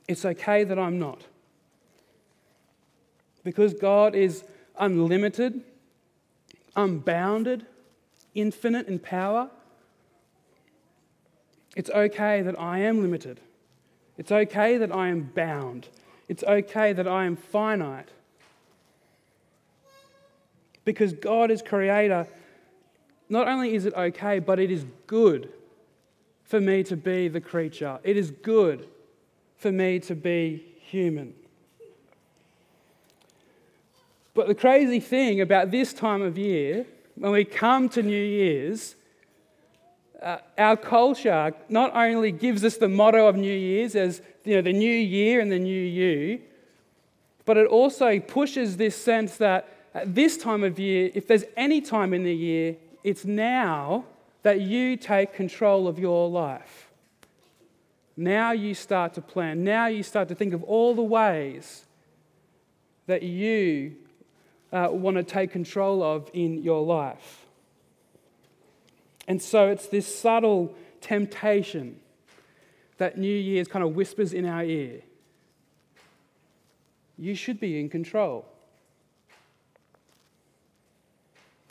it's 0.09 0.25
okay 0.25 0.65
that 0.65 0.79
I'm 0.79 0.99
not. 0.99 1.23
Because 3.45 3.75
God 3.75 4.15
is 4.15 4.45
unlimited, 4.79 5.61
unbounded, 6.75 7.67
infinite 8.35 8.89
in 8.89 8.99
power, 8.99 9.51
it's 11.77 11.91
okay 11.91 12.43
that 12.43 12.59
I 12.59 12.81
am 12.81 13.03
limited. 13.03 13.41
It's 14.17 14.33
okay 14.33 14.79
that 14.79 14.93
I 14.93 15.09
am 15.09 15.31
bound. 15.35 15.89
It's 16.29 16.43
okay 16.43 16.93
that 16.93 17.07
I 17.07 17.25
am 17.25 17.37
finite. 17.37 18.09
Because 20.85 21.13
God 21.13 21.51
is 21.51 21.63
creator, 21.63 22.27
not 23.29 23.47
only 23.47 23.75
is 23.75 23.85
it 23.85 23.95
okay, 23.95 24.39
but 24.39 24.59
it 24.59 24.71
is 24.71 24.85
good 25.07 25.53
for 26.45 26.61
me 26.61 26.83
to 26.85 26.97
be 26.97 27.29
the 27.29 27.41
creature. 27.41 27.99
It 28.03 28.17
is 28.17 28.31
good 28.31 28.89
for 29.59 29.71
me 29.71 30.01
to 30.01 30.15
be 30.15 30.65
human. 30.81 31.35
But 34.35 34.47
the 34.47 34.55
crazy 34.55 35.01
thing 35.01 35.41
about 35.41 35.71
this 35.71 35.93
time 35.93 36.23
of 36.23 36.39
year, 36.39 36.87
when 37.17 37.33
we 37.33 37.45
come 37.45 37.89
to 37.91 38.03
New 38.03 38.23
Year's, 38.23 38.95
uh, 40.23 40.39
our 40.57 40.77
culture 40.77 41.55
not 41.69 41.95
only 41.95 42.33
gives 42.33 42.65
us 42.65 42.77
the 42.77 42.89
motto 42.89 43.27
of 43.27 43.37
New 43.37 43.55
Year's 43.55 43.95
as 43.95 44.21
you 44.45 44.57
know, 44.57 44.63
the 44.63 44.73
new 44.73 44.93
year 44.93 45.41
and 45.41 45.51
the 45.53 45.59
new 45.59 45.81
you, 45.81 46.41
but 47.45 47.57
it 47.57 47.67
also 47.67 48.19
pushes 48.21 48.77
this 48.77 48.97
sense 48.97 49.37
that 49.37 49.69
at 49.95 50.15
this 50.15 50.37
time 50.37 50.65
of 50.65 50.79
year, 50.79 51.11
if 51.15 51.27
there's 51.27 51.45
any 51.57 51.81
time 51.81 52.13
in 52.13 52.25
the 52.25 52.35
year, 52.35 52.77
it's 53.05 53.25
now 53.25 54.05
that 54.43 54.61
you 54.61 54.97
take 54.97 55.33
control 55.33 55.89
of 55.89 55.99
your 55.99 56.29
life. 56.29 56.91
Now 58.17 58.53
you 58.53 58.75
start 58.75 59.15
to 59.15 59.21
plan. 59.21 59.65
Now 59.65 59.87
you 59.87 60.03
start 60.03 60.29
to 60.29 60.35
think 60.35 60.53
of 60.53 60.63
all 60.65 60.95
the 60.95 61.03
ways 61.03 61.85
that 63.07 63.23
you 63.23 63.97
uh, 64.73 64.89
want 64.91 65.17
to 65.17 65.23
take 65.23 65.51
control 65.51 66.03
of 66.03 66.31
in 66.33 66.63
your 66.63 66.85
life. 66.85 67.48
And 69.29 69.43
so 69.43 69.69
it's 69.69 69.87
this 69.87 70.13
subtle 70.13 70.75
temptation 71.03 72.01
that 72.97 73.19
New 73.19 73.33
Year's 73.33 73.69
kind 73.69 73.85
of 73.85 73.95
whispers 73.95 74.33
in 74.33 74.47
our 74.47 74.65
ear. 74.65 75.03
You 77.19 77.35
should 77.35 77.61
be 77.61 77.79
in 77.79 77.91
control. 77.91 78.47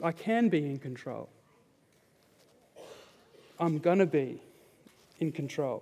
I 0.04 0.12
can 0.12 0.50
be 0.50 0.60
in 0.60 0.78
control. 0.78 1.30
I'm 3.60 3.80
going 3.80 4.00
to 4.00 4.06
be 4.06 4.40
in 5.20 5.32
control. 5.32 5.82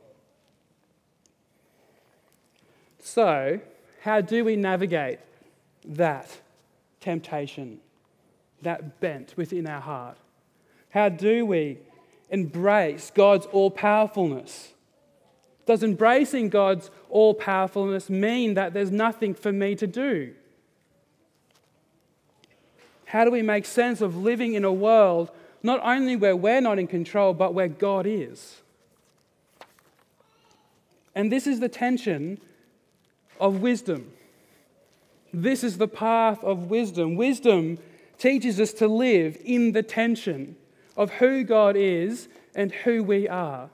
So, 3.01 3.59
how 4.01 4.21
do 4.21 4.45
we 4.45 4.55
navigate 4.55 5.19
that 5.83 6.29
temptation, 7.01 7.79
that 8.61 9.01
bent 9.01 9.33
within 9.35 9.67
our 9.67 9.81
heart? 9.81 10.17
How 10.95 11.09
do 11.09 11.45
we 11.45 11.77
embrace 12.29 13.11
God's 13.13 13.45
all 13.47 13.69
powerfulness? 13.69 14.71
Does 15.65 15.83
embracing 15.83 16.47
God's 16.47 16.89
all 17.09 17.33
powerfulness 17.33 18.09
mean 18.09 18.53
that 18.53 18.73
there's 18.73 18.91
nothing 18.91 19.33
for 19.33 19.51
me 19.51 19.75
to 19.75 19.87
do? 19.87 20.33
How 23.03 23.25
do 23.25 23.31
we 23.31 23.41
make 23.41 23.65
sense 23.65 23.99
of 23.99 24.15
living 24.15 24.53
in 24.53 24.63
a 24.63 24.71
world 24.71 25.31
not 25.61 25.81
only 25.83 26.15
where 26.15 26.35
we're 26.35 26.61
not 26.61 26.79
in 26.79 26.87
control, 26.87 27.33
but 27.33 27.53
where 27.53 27.67
God 27.67 28.05
is? 28.07 28.61
And 31.13 31.29
this 31.29 31.45
is 31.45 31.59
the 31.59 31.67
tension 31.67 32.39
of 33.37 33.61
wisdom. 33.61 34.13
This 35.33 35.61
is 35.61 35.77
the 35.77 35.89
path 35.89 36.41
of 36.41 36.69
wisdom. 36.69 37.17
Wisdom 37.17 37.79
teaches 38.17 38.61
us 38.61 38.71
to 38.71 38.87
live 38.87 39.37
in 39.43 39.73
the 39.73 39.83
tension 39.83 40.55
of 40.95 41.11
who 41.11 41.43
God 41.43 41.75
is 41.75 42.27
and 42.55 42.71
who 42.71 43.03
we 43.03 43.27
are. 43.27 43.69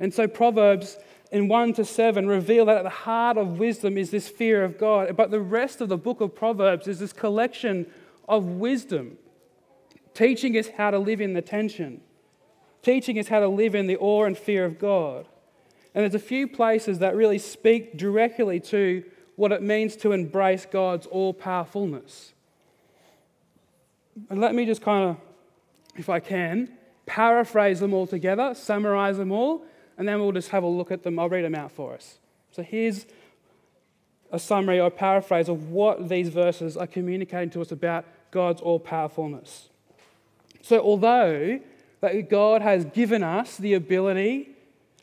And 0.00 0.12
so, 0.12 0.28
Proverbs 0.28 0.96
in 1.30 1.48
1 1.48 1.74
to 1.74 1.84
7 1.84 2.26
reveal 2.26 2.66
that 2.66 2.78
at 2.78 2.84
the 2.84 2.90
heart 2.90 3.36
of 3.36 3.58
wisdom 3.58 3.98
is 3.98 4.10
this 4.10 4.28
fear 4.28 4.64
of 4.64 4.78
God. 4.78 5.16
But 5.16 5.30
the 5.30 5.40
rest 5.40 5.80
of 5.80 5.88
the 5.88 5.98
book 5.98 6.20
of 6.20 6.34
Proverbs 6.34 6.88
is 6.88 7.00
this 7.00 7.12
collection 7.12 7.86
of 8.28 8.44
wisdom, 8.44 9.18
teaching 10.14 10.56
us 10.56 10.68
how 10.68 10.90
to 10.90 10.98
live 10.98 11.20
in 11.20 11.34
the 11.34 11.42
tension, 11.42 12.00
teaching 12.82 13.18
us 13.18 13.28
how 13.28 13.40
to 13.40 13.48
live 13.48 13.74
in 13.74 13.86
the 13.86 13.96
awe 13.96 14.24
and 14.24 14.38
fear 14.38 14.64
of 14.64 14.78
God. 14.78 15.26
And 15.94 16.02
there's 16.02 16.14
a 16.14 16.18
few 16.18 16.46
places 16.46 17.00
that 17.00 17.16
really 17.16 17.38
speak 17.38 17.96
directly 17.96 18.60
to 18.60 19.04
what 19.36 19.52
it 19.52 19.62
means 19.62 19.96
to 19.96 20.12
embrace 20.12 20.66
God's 20.66 21.06
all 21.06 21.32
powerfulness. 21.32 22.32
And 24.30 24.40
let 24.40 24.54
me 24.54 24.66
just 24.66 24.82
kind 24.82 25.10
of, 25.10 25.16
if 25.98 26.08
I 26.08 26.20
can, 26.20 26.70
paraphrase 27.06 27.80
them 27.80 27.94
all 27.94 28.06
together, 28.06 28.54
summarize 28.54 29.18
them 29.18 29.32
all, 29.32 29.64
and 29.96 30.06
then 30.06 30.20
we'll 30.20 30.32
just 30.32 30.50
have 30.50 30.62
a 30.62 30.68
look 30.68 30.90
at 30.90 31.02
them. 31.02 31.18
I'll 31.18 31.28
read 31.28 31.44
them 31.44 31.54
out 31.54 31.72
for 31.72 31.94
us. 31.94 32.18
So 32.52 32.62
here's 32.62 33.06
a 34.30 34.38
summary 34.38 34.78
or 34.78 34.90
paraphrase 34.90 35.48
of 35.48 35.70
what 35.70 36.08
these 36.08 36.28
verses 36.28 36.76
are 36.76 36.86
communicating 36.86 37.50
to 37.50 37.60
us 37.60 37.72
about 37.72 38.04
God's 38.30 38.60
all 38.60 38.78
powerfulness. 38.78 39.68
So, 40.62 40.80
although 40.80 41.60
that 42.00 42.28
God 42.28 42.62
has 42.62 42.84
given 42.84 43.22
us 43.22 43.56
the 43.56 43.74
ability, 43.74 44.50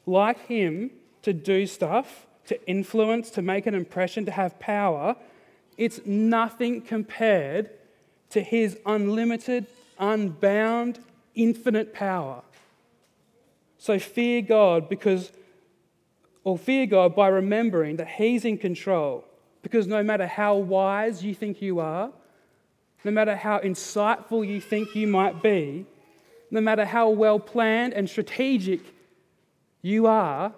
like 0.06 0.46
Him, 0.48 0.92
to 1.24 1.34
do 1.34 1.66
stuff, 1.66 2.26
to 2.48 2.68
influence, 2.68 3.32
to 3.32 3.42
make 3.42 3.66
an 3.66 3.74
impression, 3.74 4.26
to 4.26 4.32
have 4.32 4.60
power, 4.60 5.16
it's 5.78 6.06
nothing 6.06 6.82
compared 6.82 7.72
to 8.30 8.42
His 8.42 8.78
unlimited, 8.86 9.66
unbound, 10.00 11.00
infinite 11.36 11.94
power. 11.94 12.42
So 13.78 14.00
fear 14.00 14.42
God 14.42 14.90
because, 14.90 15.32
or 16.44 16.58
fear 16.58 16.86
God 16.86 17.16
by 17.16 17.28
remembering 17.28 17.98
that 17.98 18.08
He's 18.08 18.46
in 18.46 18.58
control. 18.58 19.26
Because 19.62 19.88
no 19.88 20.04
matter 20.04 20.28
how 20.28 20.56
wise 20.56 21.24
you 21.24 21.34
think 21.34 21.62
you 21.62 21.80
are, 21.80 22.12
no 23.04 23.12
matter 23.12 23.36
how 23.36 23.60
insightful 23.60 24.48
you 24.48 24.60
think 24.60 24.96
you 24.96 25.08
might 25.08 25.44
be, 25.44 25.86
no 26.52 26.62
matter 26.62 26.86
how 26.86 27.10
well 27.10 27.40
planned 27.40 27.94
and 27.94 28.10
strategic 28.10 28.82
you 29.82 30.08
are, 30.08 30.54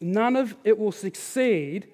none 0.00 0.36
of 0.36 0.54
it 0.64 0.78
will 0.78 0.92
succeed 0.92 1.86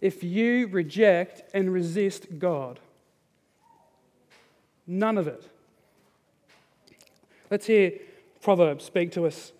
if 0.00 0.22
you 0.22 0.66
reject 0.68 1.42
and 1.54 1.72
resist 1.72 2.38
God. 2.38 2.80
None 4.86 5.18
of 5.18 5.26
it. 5.26 5.48
Let's 7.50 7.66
hear 7.66 7.92
Proverbs 8.40 8.84
speak 8.84 9.12
to 9.12 9.26
us. 9.26 9.52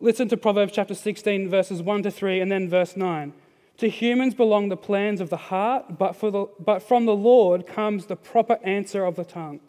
Listen 0.00 0.28
to 0.28 0.36
Proverbs 0.36 0.72
chapter 0.72 0.94
16, 0.94 1.48
verses 1.48 1.82
1 1.82 2.04
to 2.04 2.10
3, 2.10 2.40
and 2.40 2.50
then 2.50 2.68
verse 2.68 2.96
9. 2.96 3.32
To 3.78 3.88
humans 3.88 4.34
belong 4.34 4.68
the 4.68 4.76
plans 4.76 5.20
of 5.20 5.30
the 5.30 5.36
heart, 5.36 5.98
but, 5.98 6.14
for 6.14 6.30
the, 6.30 6.46
but 6.58 6.82
from 6.82 7.06
the 7.06 7.16
Lord 7.16 7.66
comes 7.66 8.06
the 8.06 8.16
proper 8.16 8.58
answer 8.62 9.04
of 9.04 9.16
the 9.16 9.24
tongue. 9.24 9.60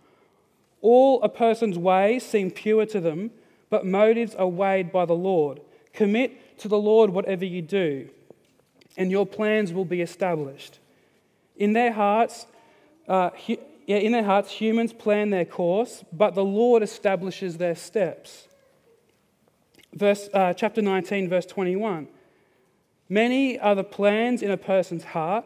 All 0.82 1.22
a 1.22 1.30
person's 1.30 1.78
ways 1.78 2.26
seem 2.26 2.52
pure 2.52 2.86
to 2.88 3.00
them, 3.00 3.32
but 3.70 3.86
motives 3.86 4.36
are 4.36 4.48
weighed 4.48 4.92
by 4.92 5.06
the 5.06 5.16
Lord. 5.16 5.62
Commit 5.94 6.58
to 6.60 6.68
the 6.68 6.78
Lord 6.78 7.10
whatever 7.10 7.46
you 7.46 7.62
do, 7.62 8.10
and 8.98 9.12
your 9.12 9.26
plans 9.26 9.74
will 9.74 9.86
be 9.86 10.02
established. 10.02 10.80
In 11.56 11.74
their 11.74 11.94
hearts, 11.94 12.46
uh, 13.08 13.30
in 13.88 14.12
their 14.12 14.24
hearts, 14.24 14.52
humans 14.52 14.94
plan 14.94 15.30
their 15.30 15.46
course, 15.46 16.04
but 16.13 16.36
the 16.36 16.44
Lord 16.44 16.84
establishes 16.84 17.58
their 17.58 17.76
steps 17.76 18.48
verse, 19.94 20.30
uh, 20.34 20.54
chapter 20.54 20.82
19, 20.82 21.30
verse 21.30 21.46
21. 21.46 22.08
Many 23.10 23.60
are 23.60 23.76
the 23.76 23.84
plans 23.84 24.41
in 24.41 24.52
a 24.52 24.58
person's 24.58 25.04
heart, 25.04 25.46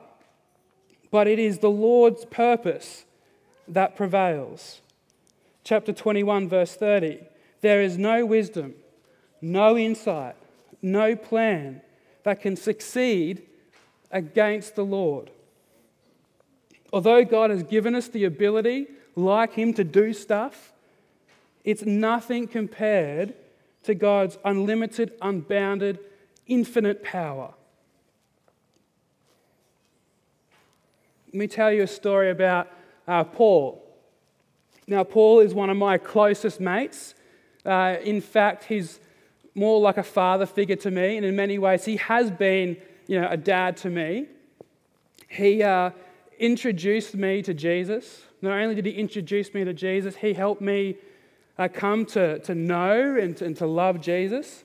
but 1.11 1.27
it 1.27 1.39
is 1.39 1.59
the 1.59 1.69
Lord's 1.69 2.25
purpose 2.25 3.05
that 3.67 3.95
prevails. 3.95 4.81
Chapter 5.63 5.93
21, 5.93 6.47
verse 6.47 6.75
30. 6.75 7.19
There 7.61 7.81
is 7.81 7.97
no 7.97 8.25
wisdom, 8.25 8.75
no 9.41 9.77
insight, 9.77 10.35
no 10.81 11.15
plan 11.15 11.81
that 12.23 12.41
can 12.41 12.55
succeed 12.55 13.43
against 14.11 14.75
the 14.75 14.85
Lord. 14.85 15.31
Although 16.93 17.25
God 17.25 17.49
has 17.49 17.63
given 17.63 17.95
us 17.95 18.07
the 18.07 18.23
ability, 18.23 18.87
like 19.15 19.53
Him, 19.53 19.73
to 19.73 19.83
do 19.83 20.13
stuff, 20.13 20.73
it's 21.63 21.83
nothing 21.83 22.47
compared 22.47 23.33
to 23.83 23.95
God's 23.95 24.37
unlimited, 24.45 25.13
unbounded, 25.21 25.99
infinite 26.47 27.03
power. 27.03 27.53
Let 31.27 31.35
me 31.35 31.47
tell 31.47 31.71
you 31.71 31.83
a 31.83 31.87
story 31.87 32.29
about 32.31 32.67
uh, 33.07 33.23
Paul. 33.23 33.81
Now, 34.87 35.03
Paul 35.03 35.39
is 35.39 35.53
one 35.53 35.69
of 35.69 35.77
my 35.77 35.97
closest 35.97 36.59
mates. 36.59 37.15
Uh, 37.65 37.97
in 38.03 38.21
fact, 38.21 38.65
he's 38.65 38.99
more 39.55 39.79
like 39.79 39.97
a 39.97 40.03
father 40.03 40.45
figure 40.45 40.75
to 40.75 40.91
me, 40.91 41.17
and 41.17 41.25
in 41.25 41.35
many 41.35 41.57
ways, 41.57 41.85
he 41.85 41.97
has 41.97 42.29
been, 42.29 42.77
you 43.07 43.19
know, 43.19 43.27
a 43.29 43.37
dad 43.37 43.77
to 43.77 43.89
me. 43.89 44.27
He 45.27 45.63
uh, 45.63 45.91
introduced 46.39 47.15
me 47.15 47.41
to 47.41 47.53
Jesus. 47.53 48.23
Not 48.41 48.53
only 48.53 48.75
did 48.75 48.85
he 48.85 48.91
introduce 48.91 49.53
me 49.53 49.63
to 49.63 49.73
Jesus, 49.73 50.15
he 50.17 50.33
helped 50.33 50.61
me 50.61 50.95
uh, 51.57 51.67
come 51.71 52.05
to, 52.07 52.39
to 52.39 52.53
know 52.53 53.17
and 53.17 53.37
to, 53.37 53.45
and 53.45 53.57
to 53.57 53.65
love 53.65 54.01
Jesus. 54.01 54.63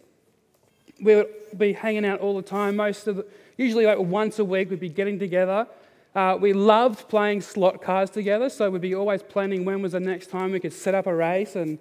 We 1.00 1.14
would 1.14 1.28
be 1.56 1.72
hanging 1.72 2.04
out 2.04 2.20
all 2.20 2.36
the 2.36 2.42
time, 2.42 2.76
most 2.76 3.06
of 3.06 3.16
the, 3.16 3.26
usually 3.56 3.86
like 3.86 3.98
once 3.98 4.38
a 4.38 4.44
week, 4.44 4.70
we'd 4.70 4.80
be 4.80 4.88
getting 4.88 5.18
together. 5.18 5.66
Uh, 6.14 6.36
we 6.40 6.52
loved 6.52 7.08
playing 7.08 7.40
slot 7.40 7.80
cars 7.80 8.10
together, 8.10 8.50
so 8.50 8.68
we'd 8.68 8.80
be 8.80 8.94
always 8.94 9.22
planning 9.22 9.64
when 9.64 9.80
was 9.80 9.92
the 9.92 10.00
next 10.00 10.28
time 10.28 10.50
we 10.50 10.60
could 10.60 10.72
set 10.72 10.94
up 10.94 11.06
a 11.06 11.14
race. 11.14 11.54
And, 11.56 11.78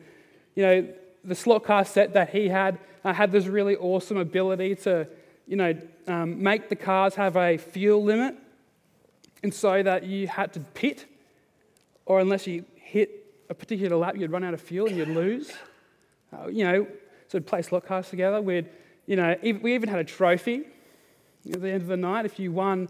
you 0.55 0.63
know, 0.63 0.87
the 1.23 1.35
slot 1.35 1.63
car 1.63 1.83
set 1.83 2.13
that 2.13 2.29
he 2.29 2.47
had 2.47 2.77
uh, 3.03 3.13
had 3.13 3.31
this 3.31 3.47
really 3.47 3.75
awesome 3.75 4.17
ability 4.17 4.75
to, 4.75 5.07
you 5.47 5.55
know, 5.55 5.75
um, 6.07 6.41
make 6.41 6.69
the 6.69 6.75
cars 6.75 7.15
have 7.15 7.35
a 7.35 7.57
fuel 7.57 8.03
limit. 8.03 8.35
And 9.43 9.53
so 9.53 9.81
that 9.83 10.03
you 10.03 10.27
had 10.27 10.53
to 10.53 10.59
pit, 10.59 11.05
or 12.05 12.19
unless 12.19 12.47
you 12.47 12.65
hit 12.75 13.25
a 13.49 13.53
particular 13.53 13.95
lap, 13.95 14.15
you'd 14.17 14.31
run 14.31 14.43
out 14.43 14.53
of 14.53 14.61
fuel 14.61 14.87
and 14.87 14.97
you'd 14.97 15.07
lose. 15.07 15.51
Uh, 16.31 16.47
you 16.47 16.63
know, 16.63 16.87
so 17.27 17.37
we'd 17.37 17.47
play 17.47 17.61
slot 17.61 17.85
cars 17.85 18.09
together. 18.09 18.41
We'd, 18.41 18.69
you 19.05 19.15
know, 19.15 19.35
we 19.41 19.73
even 19.73 19.89
had 19.89 19.99
a 19.99 20.03
trophy 20.03 20.63
at 21.51 21.61
the 21.61 21.69
end 21.69 21.81
of 21.81 21.87
the 21.87 21.97
night. 21.97 22.25
If 22.25 22.39
you 22.39 22.51
won 22.51 22.89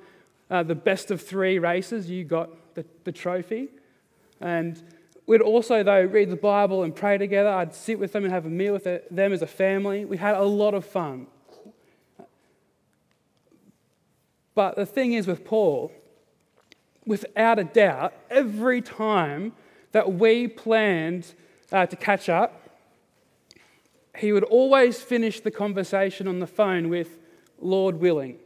uh, 0.50 0.64
the 0.64 0.76
best 0.76 1.12
of 1.12 1.22
three 1.22 1.60
races, 1.60 2.10
you 2.10 2.24
got 2.24 2.50
the, 2.76 2.86
the 3.04 3.12
trophy. 3.12 3.70
And 4.42 4.82
we'd 5.28 5.42
also, 5.42 5.84
though, 5.84 6.04
read 6.04 6.30
the 6.30 6.36
Bible 6.36 6.84
and 6.84 6.96
pray 6.96 7.18
together. 7.18 7.50
I'd 7.50 7.76
sit 7.76 8.00
with 8.00 8.12
them 8.12 8.24
and 8.24 8.34
have 8.34 8.46
a 8.46 8.50
meal 8.50 8.74
with 8.74 8.84
them 8.84 9.34
as 9.34 9.42
a 9.42 9.48
family. 9.48 10.06
We 10.06 10.18
had 10.18 10.36
a 10.36 10.44
lot 10.44 10.74
of 10.74 10.86
fun. 10.86 11.28
But 14.56 14.76
the 14.76 14.86
thing 14.86 15.14
is 15.14 15.28
with 15.28 15.46
Paul, 15.46 15.92
without 17.10 17.58
a 17.58 17.64
doubt, 17.64 18.14
every 18.30 18.84
time 18.84 19.52
that 19.94 20.14
we 20.14 20.48
planned 20.48 21.34
uh, 21.72 21.84
to 21.88 21.96
catch 21.96 22.30
up, 22.30 22.70
he 24.16 24.32
would 24.32 24.44
always 24.44 25.02
finish 25.02 25.40
the 25.40 25.50
conversation 25.50 26.28
on 26.28 26.40
the 26.40 26.46
phone 26.46 26.88
with, 26.88 27.18
Lord 27.60 28.00
willing. 28.00 28.38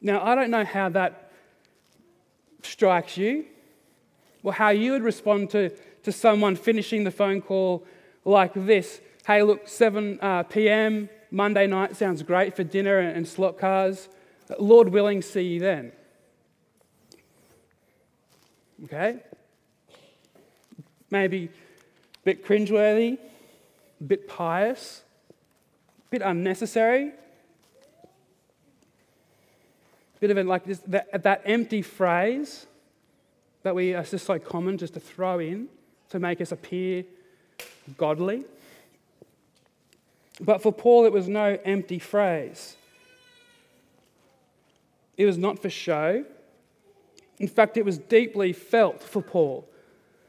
Now, 0.00 0.24
I 0.24 0.34
don't 0.34 0.50
know 0.50 0.64
how 0.64 0.88
that 0.88 1.30
strikes 2.62 3.18
you, 3.18 3.44
or 4.42 4.54
how 4.54 4.70
you 4.70 4.92
would 4.92 5.02
respond 5.02 5.50
to, 5.50 5.68
to 6.04 6.12
someone 6.12 6.56
finishing 6.56 7.04
the 7.04 7.10
phone 7.10 7.42
call 7.42 7.84
like 8.24 8.52
this 8.54 9.02
Hey, 9.26 9.42
look, 9.42 9.68
7 9.68 10.18
uh, 10.22 10.44
p.m., 10.44 11.10
Monday 11.30 11.66
night 11.66 11.94
sounds 11.94 12.22
great 12.22 12.56
for 12.56 12.64
dinner 12.64 12.98
and, 12.98 13.14
and 13.14 13.28
slot 13.28 13.58
cars. 13.58 14.08
Lord 14.58 14.88
willing, 14.88 15.20
see 15.20 15.42
you 15.42 15.60
then. 15.60 15.92
Okay? 18.84 19.18
Maybe 21.10 21.44
a 21.44 22.24
bit 22.24 22.44
cringeworthy, 22.44 23.18
a 24.00 24.04
bit 24.04 24.28
pious, 24.28 25.02
a 25.28 26.10
bit 26.10 26.22
unnecessary. 26.22 27.08
A 27.08 27.12
Bit 30.20 30.30
of 30.30 30.38
it 30.38 30.46
like 30.46 30.64
this, 30.64 30.78
that, 30.86 31.22
that 31.22 31.42
empty 31.44 31.82
phrase 31.82 32.66
that 33.62 33.74
we 33.74 33.94
are 33.94 34.02
just 34.02 34.26
so 34.26 34.38
common 34.38 34.78
just 34.78 34.94
to 34.94 35.00
throw 35.00 35.38
in 35.38 35.68
to 36.10 36.18
make 36.18 36.40
us 36.40 36.52
appear 36.52 37.04
godly. 37.96 38.44
But 40.40 40.62
for 40.62 40.72
Paul, 40.72 41.04
it 41.04 41.12
was 41.12 41.28
no 41.28 41.58
empty 41.64 41.98
phrase. 41.98 42.76
It 45.16 45.26
was 45.26 45.36
not 45.36 45.58
for 45.58 45.68
show. 45.68 46.24
In 47.40 47.48
fact, 47.48 47.78
it 47.78 47.84
was 47.84 47.98
deeply 47.98 48.52
felt 48.52 49.02
for 49.02 49.22
Paul 49.22 49.66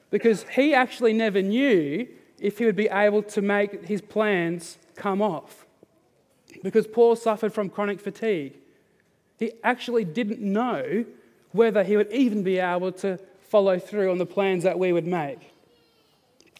because 0.09 0.45
he 0.55 0.73
actually 0.73 1.13
never 1.13 1.41
knew 1.41 2.07
if 2.39 2.57
he 2.57 2.65
would 2.65 2.75
be 2.75 2.87
able 2.87 3.21
to 3.21 3.41
make 3.41 3.85
his 3.85 4.01
plans 4.01 4.77
come 4.95 5.21
off. 5.21 5.65
Because 6.63 6.87
Paul 6.87 7.15
suffered 7.15 7.53
from 7.53 7.69
chronic 7.69 7.99
fatigue. 7.99 8.53
He 9.37 9.51
actually 9.63 10.05
didn't 10.05 10.39
know 10.39 11.05
whether 11.51 11.83
he 11.83 11.97
would 11.97 12.11
even 12.11 12.43
be 12.43 12.59
able 12.59 12.93
to 12.93 13.19
follow 13.41 13.77
through 13.77 14.09
on 14.09 14.17
the 14.17 14.25
plans 14.25 14.63
that 14.63 14.79
we 14.79 14.93
would 14.93 15.05
make. 15.05 15.53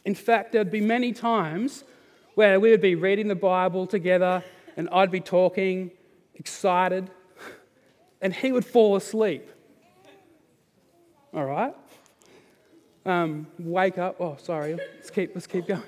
In 0.04 0.16
fact, 0.16 0.52
there'd 0.52 0.72
be 0.72 0.82
many 0.82 1.14
times 1.14 1.86
where 2.36 2.60
we 2.60 2.72
would 2.72 2.82
be 2.82 2.96
reading 2.96 3.28
the 3.28 3.36
Bible 3.36 3.88
together 3.88 4.44
and 4.76 4.90
I'd 4.92 5.12
be 5.12 5.20
talking, 5.22 5.92
excited, 6.36 7.10
and 8.22 8.34
he 8.34 8.52
would 8.52 8.66
fall 8.66 8.96
asleep. 8.96 9.50
All 11.34 11.46
right? 11.46 11.74
Um, 13.06 13.48
wake 13.58 13.98
up. 13.98 14.18
Oh, 14.20 14.38
sorry. 14.42 14.76
Let's 14.76 15.10
keep, 15.10 15.34
let's 15.34 15.48
keep 15.48 15.68
going. 15.68 15.84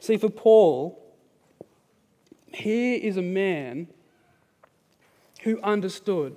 See, 0.00 0.16
for 0.16 0.28
Paul, 0.28 1.02
here 2.48 2.98
is 3.00 3.16
a 3.16 3.22
man 3.22 3.88
who 5.42 5.60
understood, 5.62 6.36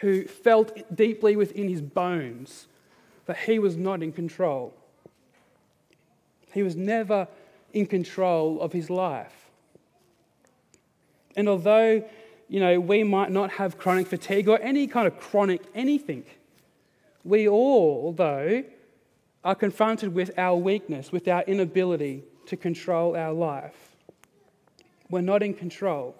who 0.00 0.24
felt 0.24 0.94
deeply 0.94 1.36
within 1.36 1.68
his 1.68 1.80
bones 1.82 2.66
that 3.26 3.38
he 3.38 3.58
was 3.58 3.76
not 3.76 4.02
in 4.02 4.12
control. 4.12 4.74
He 6.52 6.62
was 6.62 6.76
never 6.76 7.28
in 7.72 7.86
control 7.86 8.60
of 8.60 8.72
his 8.72 8.88
life. 8.88 9.50
And 11.36 11.48
although 11.48 12.04
you 12.48 12.60
know, 12.60 12.78
we 12.78 13.02
might 13.02 13.30
not 13.30 13.50
have 13.52 13.78
chronic 13.78 14.06
fatigue 14.06 14.48
or 14.48 14.60
any 14.60 14.86
kind 14.86 15.06
of 15.06 15.18
chronic 15.18 15.62
anything. 15.74 16.24
We 17.24 17.48
all, 17.48 18.12
though, 18.12 18.64
are 19.44 19.54
confronted 19.54 20.14
with 20.14 20.38
our 20.38 20.56
weakness, 20.56 21.10
with 21.10 21.26
our 21.28 21.42
inability 21.42 22.22
to 22.46 22.56
control 22.56 23.16
our 23.16 23.32
life. 23.32 23.96
We're 25.10 25.20
not 25.20 25.42
in 25.42 25.54
control. 25.54 26.14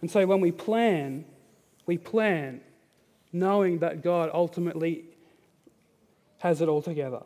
And 0.00 0.10
so 0.10 0.26
when 0.26 0.40
we 0.40 0.52
plan, 0.52 1.24
we 1.86 1.98
plan 1.98 2.60
knowing 3.32 3.78
that 3.78 4.02
God 4.02 4.30
ultimately 4.32 5.04
has 6.38 6.60
it 6.60 6.68
all 6.68 6.82
together. 6.82 7.22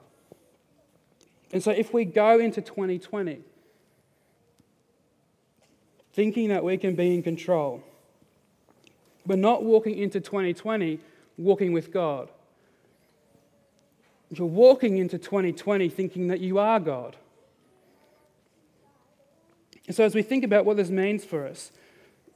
And 1.52 1.62
so 1.62 1.70
if 1.70 1.92
we 1.92 2.04
go 2.04 2.38
into 2.38 2.60
2020 2.60 3.40
thinking 6.18 6.48
that 6.48 6.64
we 6.64 6.76
can 6.76 6.96
be 6.96 7.14
in 7.14 7.22
control. 7.22 7.80
We're 9.24 9.36
not 9.36 9.62
walking 9.62 9.96
into 9.96 10.20
2020 10.20 10.98
walking 11.36 11.72
with 11.72 11.92
God. 11.92 12.28
You're 14.32 14.48
walking 14.48 14.98
into 14.98 15.16
2020 15.16 15.88
thinking 15.88 16.26
that 16.26 16.40
you 16.40 16.58
are 16.58 16.80
God. 16.80 17.16
And 19.86 19.94
so, 19.94 20.02
as 20.02 20.16
we 20.16 20.22
think 20.22 20.42
about 20.42 20.64
what 20.64 20.76
this 20.76 20.90
means 20.90 21.24
for 21.24 21.46
us, 21.46 21.70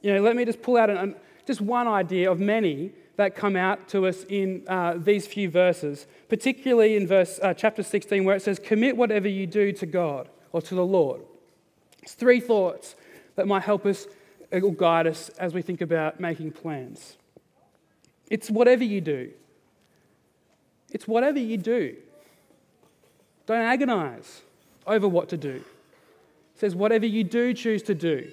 you 0.01 0.13
know, 0.13 0.21
let 0.21 0.37
me 0.37 0.45
just 0.45 0.61
pull 0.61 0.77
out 0.77 0.89
an, 0.89 1.17
just 1.45 1.59
one 1.59 1.85
idea 1.85 2.31
of 2.31 2.39
many 2.39 2.93
that 3.17 3.35
come 3.35 3.57
out 3.57 3.89
to 3.89 4.07
us 4.07 4.23
in 4.29 4.63
uh, 4.69 4.93
these 4.95 5.27
few 5.27 5.49
verses, 5.49 6.07
particularly 6.29 6.95
in 6.95 7.05
verse 7.05 7.37
uh, 7.43 7.53
chapter 7.53 7.83
16, 7.83 8.23
where 8.23 8.37
it 8.37 8.41
says, 8.41 8.59
"Commit 8.59 8.95
whatever 8.95 9.27
you 9.27 9.45
do 9.45 9.73
to 9.73 9.85
God 9.85 10.29
or 10.53 10.61
to 10.61 10.73
the 10.73 10.85
Lord." 10.85 11.19
It's 12.01 12.13
three 12.13 12.39
thoughts 12.39 12.95
that 13.35 13.47
might 13.47 13.63
help 13.63 13.85
us 13.85 14.07
or 14.51 14.73
guide 14.73 15.07
us 15.07 15.29
as 15.29 15.53
we 15.53 15.61
think 15.61 15.81
about 15.81 16.19
making 16.19 16.51
plans. 16.51 17.17
It's 18.29 18.49
whatever 18.49 18.83
you 18.83 19.01
do. 19.01 19.31
It's 20.91 21.07
whatever 21.07 21.39
you 21.39 21.57
do. 21.57 21.95
Don't 23.45 23.61
agonize 23.61 24.41
over 24.85 25.07
what 25.07 25.29
to 25.29 25.37
do. 25.37 25.55
It 25.55 26.59
says, 26.59 26.75
whatever 26.75 27.05
you 27.05 27.23
do 27.23 27.53
choose 27.53 27.81
to 27.83 27.95
do, 27.95 28.31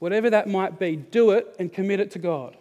whatever 0.00 0.28
that 0.30 0.48
might 0.48 0.78
be, 0.78 0.96
do 0.96 1.30
it 1.30 1.54
and 1.58 1.72
commit 1.72 2.00
it 2.00 2.10
to 2.12 2.18
God. 2.18 2.56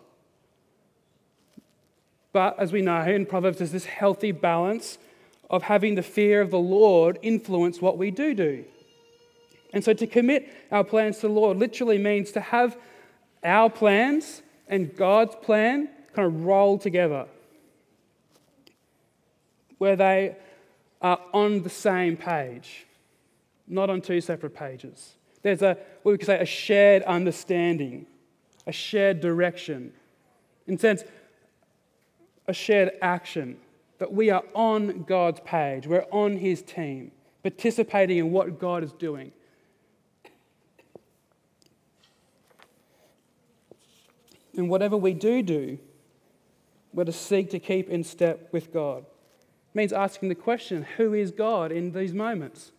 But 2.31 2.59
as 2.59 2.71
we 2.71 2.81
know 2.81 3.01
in 3.01 3.25
Proverbs, 3.25 3.57
there's 3.57 3.71
this 3.71 3.85
healthy 3.85 4.31
balance 4.31 4.97
of 5.49 5.63
having 5.63 5.95
the 5.95 6.03
fear 6.03 6.41
of 6.41 6.51
the 6.51 6.59
Lord 6.59 7.17
influence 7.21 7.81
what 7.81 7.97
we 7.97 8.11
do 8.11 8.33
do. 8.33 8.65
And 9.75 9.83
so 9.83 9.93
to 9.93 10.07
commit 10.07 10.51
our 10.71 10.85
plans 10.85 11.17
to 11.17 11.27
the 11.27 11.33
Lord 11.33 11.57
literally 11.57 11.97
means 11.97 12.31
to 12.31 12.39
have 12.39 12.77
our 13.43 13.69
plans 13.69 14.41
and 14.69 14.95
God's 14.95 15.35
plan 15.35 15.89
kind 16.13 16.25
of 16.25 16.45
roll 16.45 16.79
together, 16.79 17.27
where 19.77 19.97
they 19.97 20.37
are 21.01 21.19
on 21.33 21.61
the 21.63 21.69
same 21.69 22.15
page, 22.15 22.85
not 23.67 23.89
on 23.89 23.99
two 23.99 24.21
separate 24.21 24.55
pages. 24.55 25.15
There's 25.41 25.61
a, 25.61 25.77
what 26.03 26.13
we 26.13 26.17
could 26.17 26.25
say, 26.25 26.39
a 26.39 26.45
shared 26.45 27.03
understanding, 27.03 28.07
a 28.65 28.71
shared 28.71 29.19
direction. 29.19 29.91
In 30.67 30.75
a 30.75 30.79
sense, 30.79 31.03
a 32.47 32.53
shared 32.53 32.91
action, 33.01 33.57
that 33.97 34.13
we 34.13 34.29
are 34.29 34.43
on 34.53 35.03
God's 35.03 35.41
page, 35.41 35.85
we're 35.85 36.07
on 36.11 36.37
His 36.37 36.61
team, 36.61 37.11
participating 37.43 38.17
in 38.17 38.31
what 38.31 38.57
God 38.57 38.81
is 38.81 38.93
doing. 38.93 39.33
And 44.57 44.69
whatever 44.69 44.97
we 44.97 45.13
do 45.13 45.41
do, 45.41 45.77
we're 46.93 47.03
to 47.03 47.11
seek 47.11 47.49
to 47.51 47.59
keep 47.59 47.89
in 47.89 48.03
step 48.03 48.49
with 48.51 48.71
God. 48.73 48.99
It 48.99 49.75
means 49.75 49.91
asking 49.91 50.29
the 50.29 50.35
question 50.35 50.83
who 50.97 51.13
is 51.13 51.31
God 51.31 51.71
in 51.71 51.91
these 51.91 52.13
moments? 52.13 52.71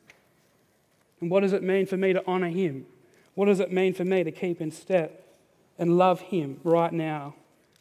And 1.21 1.31
what 1.31 1.41
does 1.41 1.53
it 1.53 1.63
mean 1.63 1.87
for 1.87 1.97
me 1.97 2.13
to 2.13 2.23
honor 2.27 2.49
Him? 2.49 2.87
What 3.35 3.47
does 3.47 3.61
it 3.61 3.71
mean 3.71 3.93
for 3.93 4.05
me 4.05 4.25
to 4.25 4.33
keep 4.33 4.61
in 4.61 4.71
step 4.71 5.37
and 5.79 5.99
love 5.99 6.21
Him 6.21 6.61
right 6.65 6.93
now 6.93 7.35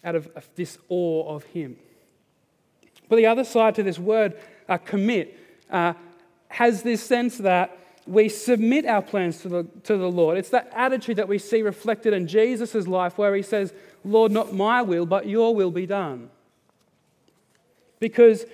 out 0.04 0.16
of 0.16 0.30
this 0.56 0.78
awe 0.90 1.34
of 1.34 1.44
Him? 1.46 1.78
But 3.08 3.18
the 3.18 3.28
other 3.28 3.44
side 3.44 3.76
to 3.76 3.84
this 3.84 4.00
word, 4.00 4.38
uh, 4.68 4.78
commit, 4.78 5.38
uh, 5.70 5.94
has 6.50 6.84
this 6.84 7.04
sense 7.04 7.38
that 7.38 7.78
we 8.08 8.30
submit 8.30 8.86
our 8.86 9.02
plans 9.02 9.42
to 9.42 9.50
the, 9.50 9.64
to 9.84 9.98
the 9.98 10.10
Lord. 10.10 10.38
It's 10.38 10.50
that 10.50 10.72
attitude 10.74 11.18
that 11.18 11.28
we 11.28 11.40
see 11.40 11.62
reflected 11.62 12.14
in 12.14 12.28
Jesus' 12.28 12.88
life 12.88 13.18
where 13.18 13.36
he 13.36 13.42
says, 13.42 13.74
Lord, 14.04 14.32
not 14.32 14.54
my 14.54 14.82
will, 14.82 15.06
but 15.06 15.28
your 15.28 15.56
will 15.56 15.72
be 15.72 15.88
done. 15.88 16.30
Because 18.00 18.46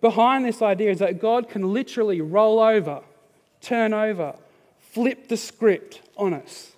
behind 0.00 0.44
this 0.44 0.62
idea 0.62 0.90
is 0.90 1.00
that 1.00 1.20
God 1.20 1.48
can 1.48 1.72
literally 1.72 2.20
roll 2.20 2.60
over, 2.60 3.00
turn 3.60 3.92
over, 3.92 4.34
flip 4.78 5.28
the 5.28 5.36
script 5.36 6.02
on 6.16 6.32
us. 6.32 6.72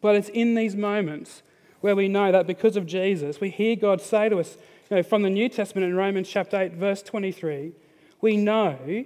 But 0.00 0.14
it's 0.14 0.28
in 0.28 0.54
these 0.54 0.76
moments 0.76 1.42
where 1.80 1.96
we 1.96 2.08
know 2.08 2.30
that 2.30 2.46
because 2.46 2.76
of 2.76 2.86
Jesus, 2.86 3.40
we 3.40 3.50
hear 3.50 3.74
God 3.74 4.00
say 4.00 4.28
to 4.28 4.38
us, 4.38 4.56
you 4.90 4.98
know, 4.98 5.02
from 5.02 5.22
the 5.22 5.30
New 5.30 5.48
Testament 5.48 5.86
in 5.86 5.96
Romans 5.96 6.28
chapter 6.28 6.60
8, 6.60 6.72
verse 6.72 7.02
23, 7.02 7.72
we 8.20 8.36
know 8.36 9.04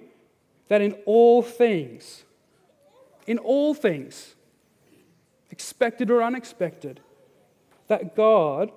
that 0.69 0.81
in 0.81 0.93
all 1.05 1.43
things, 1.43 2.25
in 3.27 3.39
all 3.39 3.75
things, 3.75 4.35
expected 5.51 6.11
or 6.11 6.23
unexpected, 6.23 7.01
that 7.89 8.15
God 8.15 8.71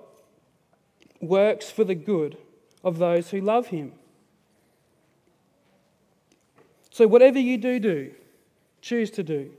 works 1.20 1.70
for 1.70 1.84
the 1.84 1.94
good 1.94 2.36
of 2.82 2.98
those 2.98 3.30
who 3.30 3.40
love 3.40 3.68
him. 3.68 3.92
So, 6.90 7.06
whatever 7.06 7.38
you 7.38 7.56
do, 7.56 7.78
do, 7.78 8.12
choose 8.80 9.10
to 9.12 9.22
do. 9.22 9.50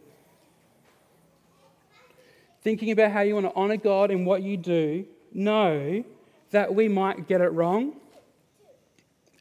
Thinking 2.62 2.91
about 2.91 3.12
how 3.12 3.22
you 3.22 3.34
want 3.34 3.48
to 3.48 3.56
honor 3.56 3.78
God 3.78 4.12
in 4.12 4.26
what 4.26 4.43
you 4.43 4.56
do, 4.58 5.06
know 5.34 6.04
that 6.52 6.74
we 6.74 6.88
might 6.88 7.28
get 7.28 7.41
it 7.41 7.50
wrong. 7.50 7.96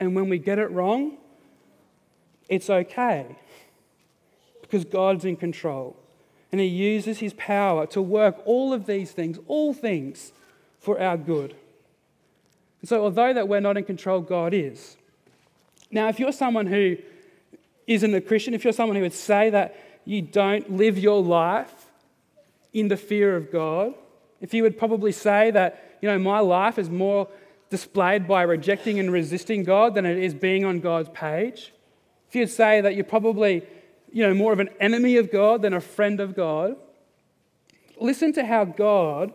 And 0.00 0.16
when 0.16 0.28
we 0.28 0.38
get 0.38 0.58
it 0.58 0.70
wrong, 0.70 1.18
it's 2.52 2.68
okay 2.68 3.34
because 4.60 4.84
God's 4.84 5.24
in 5.24 5.36
control. 5.36 5.96
And 6.52 6.60
He 6.60 6.66
uses 6.66 7.18
His 7.18 7.32
power 7.32 7.86
to 7.86 8.02
work 8.02 8.36
all 8.44 8.74
of 8.74 8.84
these 8.84 9.10
things, 9.10 9.38
all 9.46 9.72
things, 9.72 10.32
for 10.78 11.00
our 11.00 11.16
good. 11.16 11.56
And 12.80 12.88
so, 12.90 13.04
although 13.04 13.32
that 13.32 13.48
we're 13.48 13.60
not 13.60 13.78
in 13.78 13.84
control, 13.84 14.20
God 14.20 14.52
is. 14.52 14.98
Now, 15.90 16.08
if 16.08 16.20
you're 16.20 16.32
someone 16.32 16.66
who 16.66 16.98
isn't 17.86 18.14
a 18.14 18.20
Christian, 18.20 18.52
if 18.52 18.64
you're 18.64 18.72
someone 18.74 18.96
who 18.96 19.02
would 19.02 19.14
say 19.14 19.48
that 19.48 19.74
you 20.04 20.20
don't 20.20 20.76
live 20.76 20.98
your 20.98 21.22
life 21.22 21.86
in 22.74 22.88
the 22.88 22.98
fear 22.98 23.34
of 23.34 23.50
God, 23.50 23.94
if 24.42 24.52
you 24.52 24.62
would 24.62 24.76
probably 24.76 25.12
say 25.12 25.50
that, 25.52 25.96
you 26.02 26.08
know, 26.08 26.18
my 26.18 26.40
life 26.40 26.78
is 26.78 26.90
more 26.90 27.28
displayed 27.70 28.28
by 28.28 28.42
rejecting 28.42 28.98
and 28.98 29.10
resisting 29.10 29.64
God 29.64 29.94
than 29.94 30.04
it 30.04 30.18
is 30.18 30.34
being 30.34 30.66
on 30.66 30.80
God's 30.80 31.08
page, 31.14 31.72
if 32.32 32.36
you'd 32.36 32.48
say 32.48 32.80
that 32.80 32.94
you're 32.94 33.04
probably, 33.04 33.62
you 34.10 34.26
know, 34.26 34.32
more 34.32 34.54
of 34.54 34.58
an 34.58 34.70
enemy 34.80 35.18
of 35.18 35.30
God 35.30 35.60
than 35.60 35.74
a 35.74 35.82
friend 35.82 36.18
of 36.18 36.34
God, 36.34 36.76
listen 38.00 38.32
to 38.32 38.46
how 38.46 38.64
God 38.64 39.34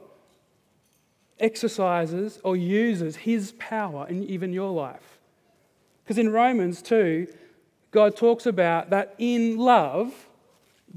exercises 1.40 2.40
or 2.44 2.58
uses 2.58 3.18
his 3.18 3.52
power 3.60 4.08
in 4.10 4.24
even 4.24 4.52
your 4.52 4.72
life. 4.72 5.20
Because 6.04 6.18
in 6.18 6.32
Romans 6.32 6.82
2, 6.82 7.28
God 7.92 8.18
talks 8.18 8.48
about 8.48 8.90
that 8.90 9.14
in 9.20 9.58
love, 9.58 10.28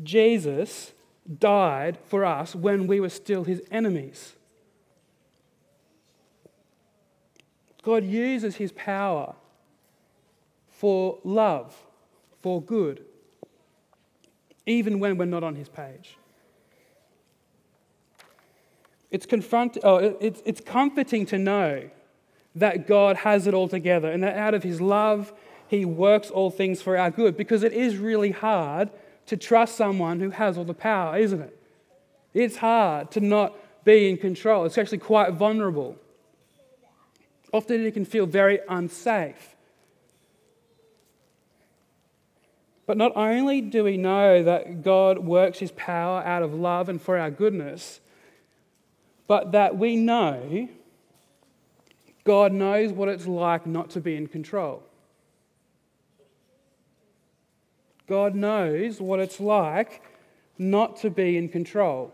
Jesus 0.03 0.93
died 1.39 1.99
for 2.07 2.25
us 2.25 2.55
when 2.55 2.87
we 2.87 2.99
were 2.99 3.11
still 3.11 3.45
his 3.45 3.61
enemies. 3.71 4.37
God 7.83 8.05
uses 8.05 8.57
his 8.57 8.73
power 8.73 9.35
for 10.71 11.19
love 11.25 11.77
for 12.43 12.63
good, 12.63 13.05
even 14.67 14.99
when 15.01 15.17
we're 15.17 15.25
not 15.25 15.43
on 15.43 15.55
his 15.55 15.69
page. 15.69 16.17
It's, 19.11 19.27
confront, 19.27 19.79
oh, 19.83 20.17
it's, 20.21 20.41
it's 20.45 20.61
comforting 20.61 21.27
to 21.27 21.39
know 21.39 21.91
that 22.55 22.87
God 22.87 23.17
has 23.17 23.47
it 23.47 23.55
all 23.55 23.69
together 23.69 24.11
and 24.11 24.23
that 24.23 24.37
out 24.37 24.55
of 24.55 24.63
his 24.63 24.81
love, 24.81 25.33
he 25.69 25.85
works 25.85 26.31
all 26.31 26.51
things 26.51 26.83
for 26.83 26.97
our 26.97 27.11
good 27.11 27.37
because 27.37 27.63
it 27.63 27.73
is 27.73 27.97
really 27.97 28.31
hard 28.31 28.91
to 29.27 29.37
trust 29.37 29.77
someone 29.77 30.21
who 30.21 30.31
has 30.31 30.59
all 30.59 30.65
the 30.65 30.75
power, 30.75 31.17
isn't 31.17 31.41
it? 31.41 31.57
It's 32.35 32.57
hard 32.57 33.11
to 33.13 33.21
not 33.21 33.57
be 33.85 34.09
in 34.09 34.17
control. 34.17 34.65
It's 34.65 34.79
actually 34.79 34.99
quite 34.99 35.33
vulnerable. 35.33 35.97
Often 37.53 37.87
it 37.87 37.95
can 37.95 38.05
feel 38.05 38.27
very 38.27 38.61
unsafe. 38.69 39.57
But 42.91 42.97
not 42.97 43.13
only 43.15 43.61
do 43.61 43.85
we 43.85 43.97
know 43.97 44.43
that 44.43 44.83
God 44.83 45.21
works 45.21 45.61
his 45.61 45.71
power 45.71 46.25
out 46.25 46.43
of 46.43 46.53
love 46.53 46.89
and 46.89 47.01
for 47.01 47.17
our 47.17 47.31
goodness, 47.31 48.01
but 49.29 49.53
that 49.53 49.79
we 49.79 49.95
know 49.95 50.69
God 52.25 52.53
knows 52.53 52.91
what 52.91 53.09
it's 53.09 53.29
like 53.29 53.65
not 53.65 53.91
to 53.91 54.01
be 54.01 54.17
in 54.17 54.27
control. 54.27 54.83
God 58.09 58.35
knows 58.35 59.01
what 59.01 59.21
it's 59.21 59.39
like 59.39 60.03
not 60.59 60.97
to 61.03 61.11
be 61.11 61.37
in 61.37 61.49
control. 61.49 62.13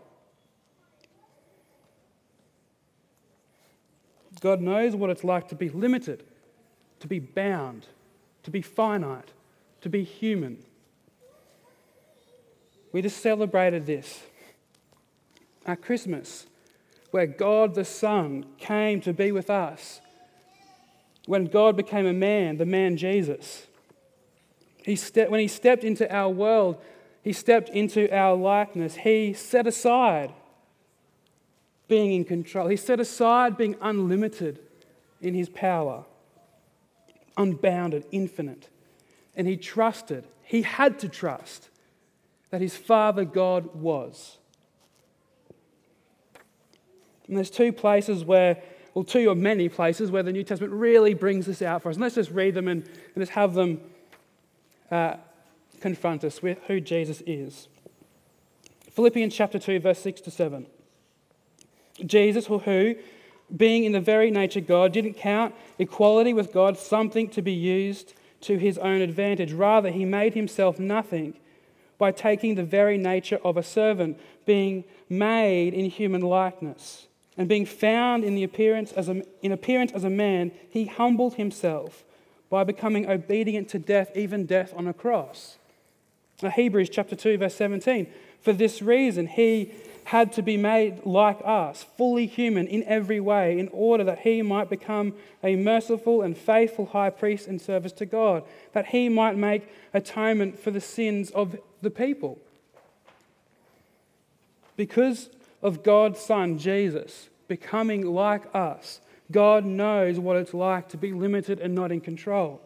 God 4.41 4.61
knows 4.61 4.95
what 4.95 5.09
it's 5.09 5.23
like 5.23 5.47
to 5.47 5.55
be 5.55 5.69
limited, 5.69 6.23
to 6.99 7.07
be 7.07 7.17
bound, 7.17 7.87
to 8.43 8.51
be 8.51 8.61
finite, 8.61 9.31
to 9.81 9.89
be 9.89 10.03
human. 10.03 10.63
We 12.91 13.01
just 13.01 13.21
celebrated 13.21 13.85
this 13.85 14.21
at 15.65 15.81
Christmas, 15.81 16.45
where 17.11 17.27
God 17.27 17.75
the 17.75 17.85
Son 17.85 18.45
came 18.57 19.01
to 19.01 19.13
be 19.13 19.31
with 19.31 19.49
us. 19.49 20.01
When 21.25 21.45
God 21.45 21.75
became 21.75 22.05
a 22.05 22.13
man, 22.13 22.57
the 22.57 22.65
man 22.65 22.95
Jesus. 22.95 23.67
He 24.83 24.95
ste- 24.95 25.29
when 25.29 25.41
he 25.41 25.49
stepped 25.49 25.83
into 25.83 26.09
our 26.13 26.29
world, 26.29 26.81
he 27.21 27.33
stepped 27.33 27.69
into 27.69 28.09
our 28.15 28.35
likeness. 28.35 28.95
He 28.95 29.33
set 29.33 29.67
aside 29.67 30.31
being 31.89 32.13
in 32.13 32.23
control, 32.23 32.67
he 32.67 32.77
set 32.77 32.99
aside 32.99 33.57
being 33.57 33.75
unlimited 33.81 34.59
in 35.21 35.33
his 35.33 35.49
power, 35.49 36.05
unbounded, 37.35 38.05
infinite. 38.11 38.69
And 39.35 39.47
he 39.47 39.57
trusted, 39.57 40.25
he 40.43 40.61
had 40.61 40.99
to 40.99 41.09
trust 41.09 41.69
that 42.49 42.61
his 42.61 42.75
Father 42.75 43.25
God 43.25 43.75
was. 43.75 44.37
And 47.27 47.35
there's 47.35 47.49
two 47.49 47.73
places 47.73 48.23
where, 48.23 48.61
well, 48.93 49.03
two 49.03 49.29
or 49.29 49.35
many 49.35 49.67
places 49.69 50.11
where 50.11 50.23
the 50.23 50.31
New 50.31 50.43
Testament 50.43 50.73
really 50.73 51.13
brings 51.13 51.45
this 51.45 51.61
out 51.61 51.81
for 51.81 51.89
us. 51.89 51.95
And 51.95 52.03
let's 52.03 52.15
just 52.15 52.31
read 52.31 52.53
them 52.53 52.67
and, 52.67 52.83
and 52.83 53.21
just 53.21 53.33
have 53.33 53.53
them 53.53 53.81
uh, 54.89 55.15
confront 55.81 56.23
us 56.23 56.41
with 56.41 56.59
who 56.67 56.79
Jesus 56.79 57.21
is. 57.25 57.67
Philippians 58.91 59.35
chapter 59.35 59.59
2, 59.59 59.79
verse 59.79 59.99
6 59.99 60.21
to 60.21 60.31
7. 60.31 60.65
Jesus, 62.05 62.47
who, 62.47 62.95
being 63.55 63.83
in 63.83 63.91
the 63.91 63.99
very 63.99 64.31
nature 64.31 64.61
God, 64.61 64.93
didn't 64.93 65.15
count 65.15 65.53
equality 65.77 66.33
with 66.33 66.53
God 66.53 66.77
something 66.77 67.29
to 67.29 67.41
be 67.41 67.51
used 67.51 68.13
to 68.41 68.57
his 68.57 68.77
own 68.77 69.01
advantage. 69.01 69.51
Rather, 69.51 69.91
he 69.91 70.05
made 70.05 70.33
himself 70.33 70.79
nothing 70.79 71.37
by 71.97 72.11
taking 72.11 72.55
the 72.55 72.63
very 72.63 72.97
nature 72.97 73.39
of 73.43 73.57
a 73.57 73.63
servant, 73.63 74.19
being 74.45 74.83
made 75.09 75.73
in 75.73 75.89
human 75.89 76.21
likeness. 76.21 77.07
And 77.37 77.47
being 77.47 77.65
found 77.65 78.23
in, 78.23 78.35
the 78.35 78.43
appearance 78.43 78.91
as 78.93 79.09
a, 79.09 79.23
in 79.41 79.51
appearance 79.51 79.91
as 79.91 80.03
a 80.03 80.09
man, 80.09 80.51
he 80.69 80.85
humbled 80.85 81.35
himself 81.35 82.03
by 82.49 82.63
becoming 82.63 83.09
obedient 83.09 83.69
to 83.69 83.79
death, 83.79 84.11
even 84.15 84.45
death 84.45 84.73
on 84.75 84.87
a 84.87 84.93
cross. 84.93 85.57
Now, 86.41 86.49
Hebrews 86.49 86.89
chapter 86.89 87.15
2, 87.15 87.37
verse 87.37 87.55
17. 87.55 88.07
For 88.41 88.53
this 88.53 88.81
reason, 88.81 89.27
he 89.27 89.73
had 90.05 90.31
to 90.31 90.41
be 90.41 90.55
made 90.55 91.05
like 91.05 91.37
us, 91.43 91.85
fully 91.97 92.27
human 92.27 92.65
in 92.65 92.83
every 92.85 93.19
way, 93.19 93.59
in 93.59 93.67
order 93.73 94.05
that 94.05 94.19
he 94.19 94.41
might 94.41 94.69
become 94.69 95.13
a 95.43 95.55
merciful 95.57 96.21
and 96.21 96.37
faithful 96.37 96.85
high 96.87 97.09
priest 97.09 97.47
in 97.47 97.59
service 97.59 97.91
to 97.91 98.05
God, 98.05 98.43
that 98.71 98.87
he 98.87 99.09
might 99.09 99.35
make 99.35 99.67
atonement 99.93 100.57
for 100.59 100.71
the 100.71 100.79
sins 100.79 101.29
of 101.31 101.57
the 101.81 101.89
people. 101.89 102.39
Because 104.75 105.29
of 105.61 105.83
God's 105.83 106.19
Son, 106.19 106.57
Jesus, 106.57 107.29
becoming 107.47 108.05
like 108.05 108.43
us, 108.53 109.01
God 109.31 109.65
knows 109.65 110.19
what 110.19 110.37
it's 110.37 110.53
like 110.53 110.89
to 110.89 110.97
be 110.97 111.11
limited 111.11 111.59
and 111.59 111.73
not 111.73 111.91
in 111.91 112.01
control. 112.01 112.61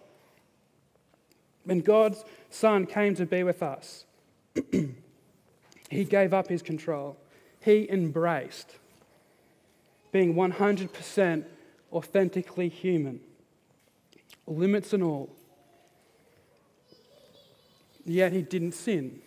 When 1.63 1.79
God's 1.79 2.23
Son 2.49 2.85
came 2.85 3.15
to 3.15 3.25
be 3.25 3.43
with 3.43 3.63
us, 3.63 4.05
he 5.89 6.03
gave 6.03 6.33
up 6.33 6.47
his 6.47 6.61
control 6.61 7.17
he 7.61 7.87
embraced 7.89 8.75
being 10.11 10.33
100% 10.33 11.45
authentically 11.93 12.67
human, 12.67 13.21
limits 14.45 14.91
and 14.93 15.03
all. 15.03 15.29
Yet 18.05 18.31
he 18.31 18.41
didn't 18.41 18.73
sin. 18.73 19.21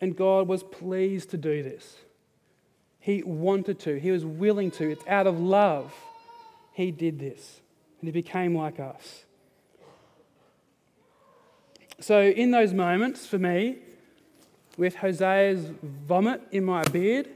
And 0.00 0.16
God 0.16 0.48
was 0.48 0.62
pleased 0.62 1.30
to 1.30 1.36
do 1.36 1.62
this. 1.62 1.96
He 2.98 3.22
wanted 3.22 3.78
to, 3.80 3.98
he 3.98 4.10
was 4.10 4.24
willing 4.24 4.70
to. 4.72 4.90
It's 4.90 5.06
out 5.06 5.26
of 5.26 5.40
love 5.40 5.94
he 6.72 6.90
did 6.90 7.18
this. 7.18 7.60
And 8.00 8.08
he 8.08 8.12
became 8.12 8.56
like 8.56 8.80
us. 8.80 9.24
So, 12.00 12.20
in 12.22 12.50
those 12.50 12.74
moments 12.74 13.26
for 13.26 13.38
me, 13.38 13.78
with 14.76 14.96
Hosea's 14.96 15.70
vomit 15.82 16.42
in 16.50 16.64
my 16.64 16.82
beard, 16.84 17.28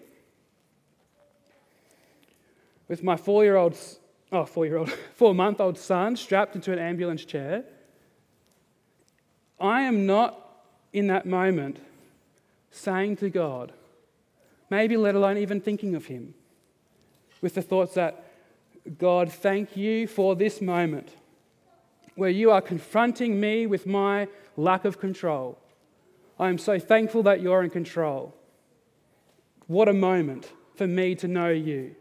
with 2.88 3.02
my 3.02 3.16
four 3.16 3.44
year 3.44 3.56
old, 3.56 3.78
oh, 4.32 4.44
four 4.44 4.66
year 4.66 4.78
old, 4.78 4.90
four 5.14 5.34
month 5.34 5.60
old 5.60 5.78
son 5.78 6.16
strapped 6.16 6.56
into 6.56 6.72
an 6.72 6.78
ambulance 6.78 7.24
chair, 7.24 7.64
I 9.58 9.82
am 9.82 10.06
not 10.06 10.38
in 10.92 11.06
that 11.08 11.26
moment 11.26 11.78
saying 12.70 13.16
to 13.16 13.30
God, 13.30 13.72
maybe 14.70 14.96
let 14.96 15.14
alone 15.14 15.38
even 15.38 15.60
thinking 15.60 15.94
of 15.94 16.06
Him, 16.06 16.34
with 17.40 17.54
the 17.54 17.62
thoughts 17.62 17.94
that, 17.94 18.24
God, 18.98 19.32
thank 19.32 19.76
you 19.76 20.06
for 20.06 20.34
this 20.34 20.60
moment 20.60 21.10
where 22.14 22.30
you 22.30 22.50
are 22.50 22.62
confronting 22.62 23.38
me 23.38 23.66
with 23.66 23.86
my 23.86 24.28
lack 24.56 24.84
of 24.84 24.98
control. 24.98 25.58
I 26.38 26.48
am 26.48 26.58
so 26.58 26.78
thankful 26.78 27.22
that 27.24 27.40
you're 27.40 27.62
in 27.62 27.70
control. 27.70 28.34
What 29.66 29.88
a 29.88 29.92
moment 29.92 30.52
for 30.74 30.86
me 30.86 31.14
to 31.16 31.28
know 31.28 31.50
you. 31.50 31.94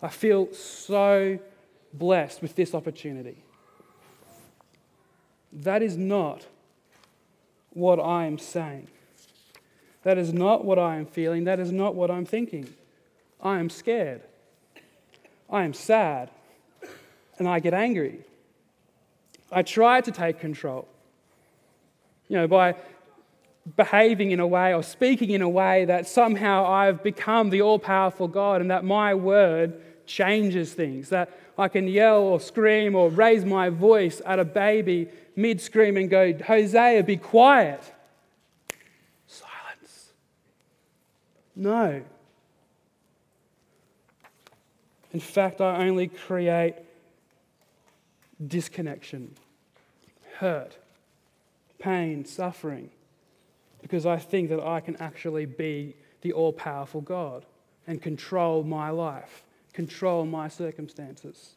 I 0.00 0.08
feel 0.08 0.52
so 0.52 1.38
blessed 1.92 2.42
with 2.42 2.54
this 2.56 2.74
opportunity. 2.74 3.44
That 5.52 5.82
is 5.82 5.96
not 5.96 6.46
what 7.70 8.00
I 8.00 8.24
am 8.24 8.38
saying. 8.38 8.88
That 10.02 10.18
is 10.18 10.32
not 10.32 10.64
what 10.64 10.78
I 10.78 10.96
am 10.96 11.06
feeling. 11.06 11.44
That 11.44 11.60
is 11.60 11.70
not 11.70 11.94
what 11.94 12.10
I'm 12.10 12.24
thinking. 12.24 12.72
I 13.40 13.58
am 13.58 13.70
scared. 13.70 14.22
I 15.50 15.64
am 15.64 15.74
sad. 15.74 16.30
And 17.38 17.48
I 17.48 17.60
get 17.60 17.74
angry. 17.74 18.20
I 19.50 19.62
try 19.62 20.00
to 20.00 20.10
take 20.10 20.40
control. 20.40 20.88
You 22.28 22.38
know, 22.38 22.48
by 22.48 22.76
behaving 23.76 24.30
in 24.30 24.40
a 24.40 24.46
way 24.46 24.74
or 24.74 24.82
speaking 24.82 25.30
in 25.30 25.42
a 25.42 25.48
way 25.48 25.84
that 25.84 26.06
somehow 26.06 26.66
I've 26.66 27.02
become 27.02 27.50
the 27.50 27.62
all 27.62 27.78
powerful 27.78 28.26
God 28.26 28.60
and 28.60 28.70
that 28.70 28.84
my 28.84 29.14
word 29.14 29.80
changes 30.06 30.72
things. 30.72 31.08
That 31.10 31.30
I 31.56 31.68
can 31.68 31.86
yell 31.88 32.22
or 32.22 32.40
scream 32.40 32.94
or 32.94 33.10
raise 33.10 33.44
my 33.44 33.68
voice 33.68 34.20
at 34.24 34.38
a 34.38 34.44
baby 34.44 35.08
mid 35.36 35.60
scream 35.60 35.96
and 35.96 36.08
go, 36.10 36.32
Hosea, 36.32 37.02
be 37.02 37.16
quiet. 37.16 37.82
Silence. 39.26 40.12
No. 41.56 42.02
In 45.12 45.20
fact, 45.20 45.60
I 45.60 45.86
only 45.86 46.08
create 46.08 46.74
disconnection, 48.46 49.34
hurt, 50.38 50.76
pain, 51.78 52.24
suffering, 52.24 52.90
because 53.82 54.06
I 54.06 54.16
think 54.16 54.48
that 54.48 54.60
I 54.60 54.80
can 54.80 54.96
actually 54.96 55.44
be 55.44 55.94
the 56.22 56.32
all 56.32 56.52
powerful 56.52 57.00
God 57.00 57.44
and 57.86 58.00
control 58.00 58.62
my 58.62 58.90
life, 58.90 59.44
control 59.72 60.24
my 60.24 60.48
circumstances. 60.48 61.54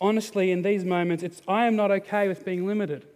Honestly, 0.00 0.50
in 0.50 0.62
these 0.62 0.84
moments, 0.84 1.22
it's, 1.22 1.40
I 1.46 1.66
am 1.66 1.76
not 1.76 1.90
okay 1.90 2.28
with 2.28 2.44
being 2.44 2.66
limited. 2.66 3.06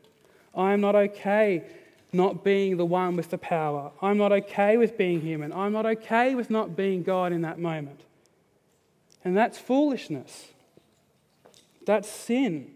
I 0.55 0.73
am 0.73 0.81
not 0.81 0.95
okay 0.95 1.65
not 2.13 2.43
being 2.43 2.77
the 2.77 2.87
one 2.87 3.17
with 3.17 3.31
the 3.31 3.39
power. 3.39 3.93
I'm 4.01 4.17
not 4.17 4.33
okay 4.33 4.77
with 4.77 4.97
being 4.97 5.21
human. 5.21 5.53
I'm 5.53 5.73
not 5.73 5.85
okay 5.85 6.35
with 6.35 6.49
not 6.49 6.77
being 6.77 7.03
God 7.03 7.33
in 7.33 7.43
that 7.43 7.59
moment. 7.59 8.01
And 9.25 9.37
that's 9.37 9.59
foolishness. 9.59 10.49
That's 11.85 12.09
sin. 12.09 12.73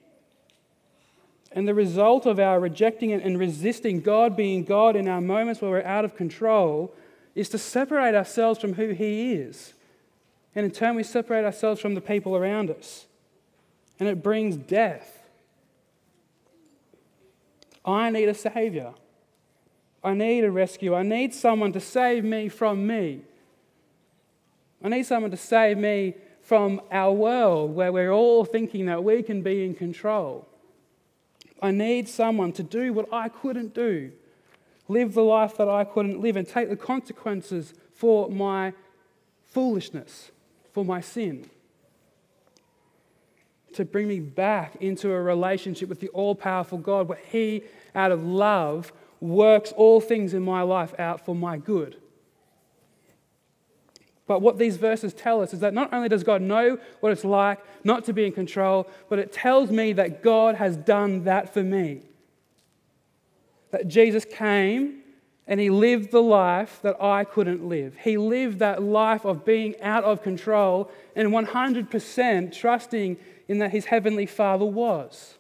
And 1.51 1.69
the 1.69 1.75
result 1.75 2.27
of 2.27 2.39
our 2.39 2.59
rejecting 2.61 3.13
and 3.13 3.39
resisting 3.39 4.01
God 4.01 4.37
being 4.37 4.65
God 4.65 4.97
in 4.97 5.09
our 5.09 5.21
moments 5.21 5.61
where 5.61 5.71
we're 5.71 5.83
out 5.83 6.05
of 6.05 6.17
control 6.17 6.95
is 7.35 7.49
to 7.51 7.59
separate 7.59 8.15
ourselves 8.15 8.61
from 8.61 8.75
who 8.75 8.91
He 8.91 9.33
is. 9.33 9.75
And 10.55 10.67
in 10.67 10.71
turn, 10.71 10.97
we 10.97 11.03
separate 11.03 11.45
ourselves 11.45 11.81
from 11.81 11.95
the 11.95 12.01
people 12.01 12.37
around 12.37 12.71
us. 12.71 13.07
And 13.99 14.09
it 14.09 14.23
brings 14.23 14.57
death. 14.57 15.23
I 17.85 18.11
need 18.11 18.29
a 18.29 18.35
Savior. 18.35 18.95
I 20.05 20.15
need 20.15 20.45
a 20.45 20.51
rescue. 20.51 20.95
I 20.95 21.03
need 21.03 21.33
someone 21.33 21.73
to 21.73 21.81
save 21.81 22.25
me 22.25 22.49
from 22.49 22.87
me. 22.87 23.23
I 24.83 24.89
need 24.89 25.07
someone 25.07 25.31
to 25.31 25.37
save 25.37 25.79
me 25.79 26.15
from 26.43 26.81
our 26.91 27.13
world 27.13 27.75
where 27.75 27.93
we're 27.93 28.11
all 28.11 28.45
thinking 28.45 28.87
that 28.87 29.05
we 29.05 29.23
can 29.23 29.43
be 29.43 29.65
in 29.65 29.75
control. 29.75 30.49
I 31.63 31.71
need 31.71 32.09
someone 32.09 32.53
to 32.55 32.65
do 32.65 32.93
what 32.93 33.09
I 33.13 33.29
couldn't 33.29 33.75
do, 33.75 34.11
live 34.89 35.15
the 35.15 35.23
life 35.23 35.57
that 35.59 35.69
I 35.69 35.85
couldn't 35.85 36.21
live, 36.21 36.35
and 36.35 36.47
take 36.47 36.69
the 36.69 36.77
consequences 36.77 37.73
for 37.95 38.29
my 38.29 38.73
foolishness, 39.45 40.33
for 40.73 40.85
my 40.85 41.01
sin. 41.01 41.49
To 43.75 43.85
bring 43.85 44.09
me 44.09 44.21
back 44.21 44.77
into 44.81 45.11
a 45.11 45.21
relationship 45.21 45.89
with 45.89 46.01
the 46.01 46.09
all 46.09 46.35
powerful 46.35 46.79
God 46.79 47.09
where 47.09 47.21
He, 47.31 47.63
out 47.95 48.13
of 48.13 48.25
love, 48.25 48.93
works 49.21 49.73
all 49.73 50.01
things 50.01 50.35
in 50.35 50.43
my 50.43 50.63
life 50.63 50.93
out 50.99 51.25
for 51.25 51.35
my 51.35 51.57
good. 51.57 51.97
But 54.27 54.41
what 54.41 54.59
these 54.59 54.77
verses 54.77 55.13
tell 55.13 55.43
us 55.43 55.53
is 55.53 55.61
that 55.61 55.75
not 55.75 55.93
only 55.93 56.09
does 56.09 56.23
God 56.23 56.43
know 56.43 56.79
what 57.01 57.13
it's 57.13 57.25
like 57.25 57.59
not 57.85 58.05
to 58.05 58.13
be 58.13 58.25
in 58.25 58.33
control, 58.33 58.89
but 59.09 59.19
it 59.19 59.33
tells 59.33 59.71
me 59.71 59.93
that 59.95 60.23
God 60.23 60.55
has 60.55 60.77
done 60.77 61.25
that 61.25 61.53
for 61.53 61.63
me. 61.63 62.03
That 63.71 63.89
Jesus 63.89 64.25
came 64.25 65.02
and 65.47 65.59
he 65.59 65.71
lived 65.71 66.13
the 66.13 66.23
life 66.23 66.81
that 66.83 67.03
I 67.03 67.25
couldn't 67.25 67.67
live. 67.69 67.97
He 68.03 68.17
lived 68.17 68.61
that 68.61 68.83
life 68.83 69.25
of 69.25 69.45
being 69.45 69.81
out 69.81 70.05
of 70.05 70.23
control 70.23 70.91
and 71.17 71.29
100% 71.29 72.53
trusting 72.55 73.17
in 73.49 73.59
that 73.59 73.73
his 73.73 73.87
heavenly 73.87 74.27
Father 74.27 74.65
was. 74.65 75.35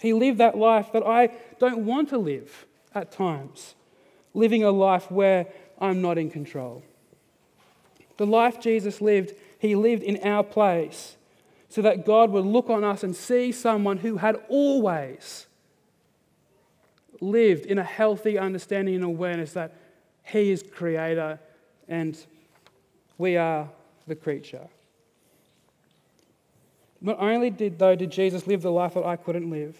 He 0.00 0.12
lived 0.12 0.38
that 0.38 0.56
life 0.56 0.92
that 0.92 1.06
I 1.06 1.30
don't 1.58 1.84
want 1.84 2.08
to 2.10 2.18
live 2.18 2.66
at 2.94 3.12
times, 3.12 3.74
living 4.34 4.64
a 4.64 4.70
life 4.70 5.10
where 5.10 5.46
I'm 5.78 6.00
not 6.00 6.18
in 6.18 6.30
control. 6.30 6.82
The 8.16 8.26
life 8.26 8.60
Jesus 8.60 9.00
lived, 9.00 9.32
he 9.58 9.74
lived 9.74 10.02
in 10.02 10.22
our 10.22 10.42
place 10.42 11.16
so 11.68 11.82
that 11.82 12.06
God 12.06 12.30
would 12.30 12.44
look 12.44 12.70
on 12.70 12.84
us 12.84 13.02
and 13.02 13.14
see 13.14 13.52
someone 13.52 13.98
who 13.98 14.16
had 14.16 14.36
always 14.48 15.46
lived 17.20 17.66
in 17.66 17.78
a 17.78 17.84
healthy 17.84 18.38
understanding 18.38 18.94
and 18.96 19.04
awareness 19.04 19.52
that 19.52 19.74
he 20.24 20.50
is 20.50 20.62
creator 20.62 21.38
and 21.88 22.18
we 23.18 23.36
are 23.36 23.68
the 24.06 24.14
creature. 24.14 24.68
Not 27.00 27.18
only 27.20 27.50
did 27.50 27.78
though 27.78 27.94
did 27.94 28.10
Jesus 28.10 28.46
live 28.46 28.62
the 28.62 28.70
life 28.70 28.94
that 28.94 29.04
I 29.04 29.16
couldn't 29.16 29.50
live, 29.50 29.76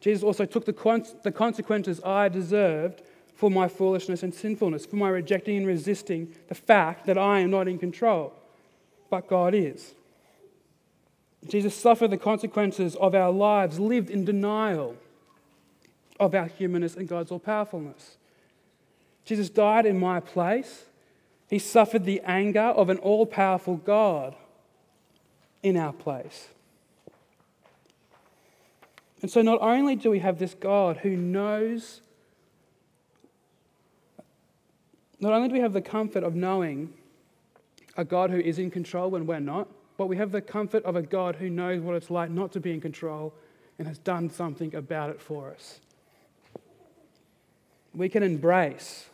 Jesus 0.00 0.22
also 0.22 0.46
took 0.46 0.64
the, 0.64 1.16
the 1.22 1.32
consequences 1.32 2.00
I 2.02 2.28
deserved 2.28 3.02
for 3.34 3.50
my 3.50 3.68
foolishness 3.68 4.22
and 4.22 4.34
sinfulness, 4.34 4.84
for 4.86 4.96
my 4.96 5.08
rejecting 5.08 5.56
and 5.56 5.66
resisting 5.66 6.34
the 6.48 6.54
fact 6.54 7.06
that 7.06 7.16
I 7.16 7.40
am 7.40 7.50
not 7.50 7.68
in 7.68 7.78
control, 7.78 8.34
but 9.08 9.28
God 9.28 9.54
is. 9.54 9.94
Jesus 11.48 11.74
suffered 11.74 12.10
the 12.10 12.18
consequences 12.18 12.96
of 12.96 13.14
our 13.14 13.30
lives, 13.30 13.80
lived 13.80 14.10
in 14.10 14.24
denial 14.24 14.96
of 16.20 16.34
our 16.34 16.46
humanness 16.46 16.94
and 16.94 17.08
God's 17.08 17.32
all 17.32 17.40
powerfulness. 17.40 18.16
Jesus 19.24 19.50
died 19.50 19.86
in 19.86 19.98
my 19.98 20.20
place. 20.20 20.84
He 21.48 21.58
suffered 21.58 22.04
the 22.04 22.20
anger 22.20 22.60
of 22.60 22.88
an 22.88 22.98
all 22.98 23.26
powerful 23.26 23.76
God 23.76 24.36
in 25.62 25.76
our 25.76 25.92
place. 25.92 26.48
And 29.22 29.30
so, 29.30 29.42
not 29.42 29.58
only 29.60 29.96
do 29.96 30.10
we 30.10 30.20
have 30.20 30.38
this 30.38 30.54
God 30.54 30.98
who 30.98 31.16
knows 31.16 32.00
Not 35.20 35.34
only 35.34 35.48
do 35.48 35.54
we 35.54 35.60
have 35.60 35.74
the 35.74 35.82
comfort 35.82 36.24
of 36.24 36.34
knowing 36.34 36.92
a 37.96 38.04
God 38.04 38.30
who 38.30 38.38
is 38.38 38.58
in 38.58 38.70
control 38.70 39.10
when 39.10 39.26
we're 39.26 39.38
not, 39.38 39.68
but 39.98 40.06
we 40.06 40.16
have 40.16 40.32
the 40.32 40.40
comfort 40.40 40.82
of 40.84 40.96
a 40.96 41.02
God 41.02 41.36
who 41.36 41.50
knows 41.50 41.82
what 41.82 41.94
it's 41.94 42.10
like 42.10 42.30
not 42.30 42.52
to 42.52 42.60
be 42.60 42.72
in 42.72 42.80
control 42.80 43.34
and 43.78 43.86
has 43.86 43.98
done 43.98 44.30
something 44.30 44.74
about 44.74 45.10
it 45.10 45.20
for 45.20 45.50
us. 45.50 45.80
We 47.94 48.08
can 48.08 48.22
embrace 48.22 49.06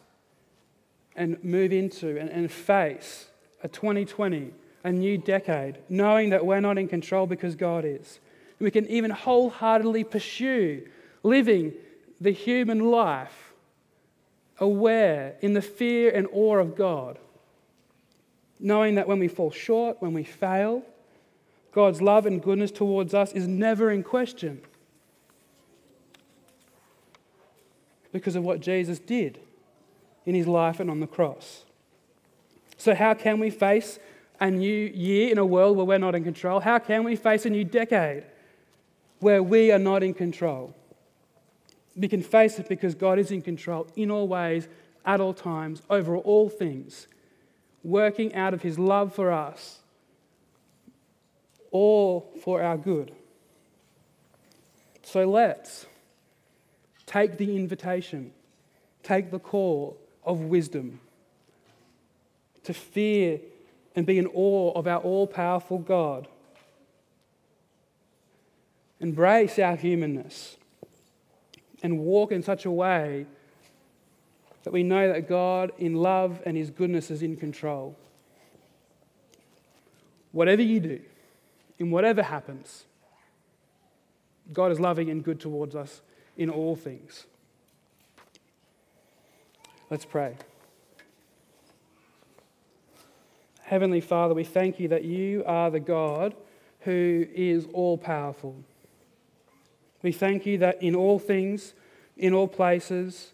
and 1.15 1.43
move 1.43 1.73
into 1.73 2.19
and, 2.19 2.29
and 2.29 2.51
face 2.51 3.29
a 3.63 3.69
2020, 3.69 4.53
a 4.85 4.93
new 4.93 5.19
decade, 5.19 5.79
knowing 5.89 6.31
that 6.31 6.45
we're 6.45 6.61
not 6.61 6.79
in 6.79 6.89
control 6.89 7.27
because 7.27 7.55
God 7.55 7.85
is. 7.85 8.21
We 8.59 8.71
can 8.71 8.87
even 8.87 9.11
wholeheartedly 9.11 10.05
pursue 10.05 10.87
living 11.23 11.73
the 12.21 12.31
human 12.31 12.91
life 12.91 13.53
aware 14.59 15.37
in 15.41 15.53
the 15.53 15.63
fear 15.63 16.11
and 16.11 16.27
awe 16.33 16.57
of 16.57 16.77
God, 16.77 17.19
knowing 18.59 18.95
that 18.95 19.09
when 19.09 19.19
we 19.19 19.29
fall 19.29 19.51
short, 19.51 20.01
when 20.01 20.13
we 20.13 20.25
fail, 20.25 20.83
God's 21.73 22.01
love 22.01 22.25
and 22.25 22.43
goodness 22.43 22.71
towards 22.71 23.13
us 23.13 23.33
is 23.33 23.47
never 23.47 23.91
in 23.91 24.03
question 24.03 24.63
because 28.19 28.37
of 28.37 28.45
what 28.45 28.61
Jesus 28.61 28.99
did 28.99 29.39
in 30.25 30.35
his 30.35 30.47
life 30.47 30.81
and 30.81 30.91
on 30.91 31.01
the 31.01 31.07
cross. 31.07 31.65
So, 32.77 32.95
how 32.95 33.15
can 33.15 33.41
we 33.41 33.51
face 33.51 33.99
a 34.41 34.51
new 34.51 34.91
year 34.95 35.31
in 35.31 35.39
a 35.39 35.47
world 35.47 35.77
where 35.77 35.87
we're 35.87 35.99
not 35.99 36.15
in 36.15 36.25
control? 36.25 36.61
How 36.61 36.79
can 36.79 37.05
we 37.05 37.17
face 37.17 37.47
a 37.47 37.51
new 37.51 37.65
decade 37.65 38.25
where 39.21 39.43
we 39.43 39.73
are 39.73 39.79
not 39.79 40.03
in 40.03 40.13
control? 40.15 40.75
We 41.97 42.09
can 42.09 42.23
face 42.23 42.59
it 42.59 42.69
because 42.69 42.95
God 42.95 43.19
is 43.19 43.31
in 43.31 43.41
control 43.41 43.87
in 43.97 44.11
all 44.11 44.29
ways, 44.29 44.69
at 45.05 45.21
all 45.21 45.33
times, 45.33 45.81
over 45.89 46.17
all 46.17 46.51
things, 46.51 47.07
working 47.83 48.35
out 48.35 48.53
of 48.53 48.63
his 48.63 48.79
love 48.79 49.15
for 49.15 49.33
us, 49.33 49.81
all 51.71 52.31
for 52.43 52.63
our 52.63 52.77
good. 52.77 53.13
So 55.03 55.29
let's 55.29 55.87
take 57.07 57.39
the 57.39 57.57
invitation, 57.57 58.33
take 59.03 59.31
the 59.31 59.39
call 59.39 59.97
of 60.25 60.41
wisdom 60.41 61.01
to 62.65 62.75
fear 62.75 63.41
and 63.95 64.05
be 64.05 64.19
in 64.19 64.27
awe 64.27 64.73
of 64.73 64.87
our 64.87 64.99
all 64.99 65.27
powerful 65.27 65.79
God. 65.79 66.29
Embrace 69.01 69.59
our 69.59 69.77
humanness 69.77 70.57
and 71.83 72.01
walk 72.01 72.33
in 72.33 72.43
such 72.43 72.65
a 72.65 72.71
way 72.71 73.27
that 74.65 74.73
we 74.73 74.83
know 74.83 75.13
that 75.13 75.29
God, 75.29 75.71
in 75.79 75.95
love 75.95 76.43
and 76.45 76.57
His 76.57 76.71
goodness, 76.71 77.11
is 77.11 77.23
in 77.23 77.37
control. 77.37 77.97
Whatever 80.33 80.63
you 80.63 80.81
do, 80.81 81.01
in 81.79 81.93
whatever 81.93 82.23
happens, 82.23 82.85
God 84.53 84.73
is 84.73 84.81
loving 84.81 85.09
and 85.09 85.23
good 85.23 85.39
towards 85.39 85.77
us 85.77 86.01
in 86.37 86.51
all 86.51 86.77
things. 86.77 87.25
Let's 89.91 90.05
pray. 90.05 90.35
Heavenly 93.63 94.01
Father, 94.01 94.35
we 94.35 94.45
thank 94.45 94.79
you 94.79 94.89
that 94.89 95.05
you 95.05 95.43
are 95.47 95.71
the 95.71 95.81
God 95.81 96.35
who 96.81 97.27
is 97.35 97.67
all 97.73 97.99
powerful. 97.99 98.57
We 100.03 100.13
thank 100.13 100.47
you 100.47 100.59
that 100.59 100.83
in 100.83 100.95
all 100.95 101.19
things, 101.19 101.75
in 102.17 102.33
all 102.33 102.47
places, 102.47 103.33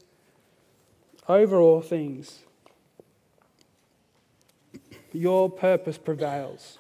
over 1.29 1.61
all 1.61 1.83
things, 1.83 2.41
your 5.13 5.51
purpose 5.51 5.99
prevails. 5.99 6.79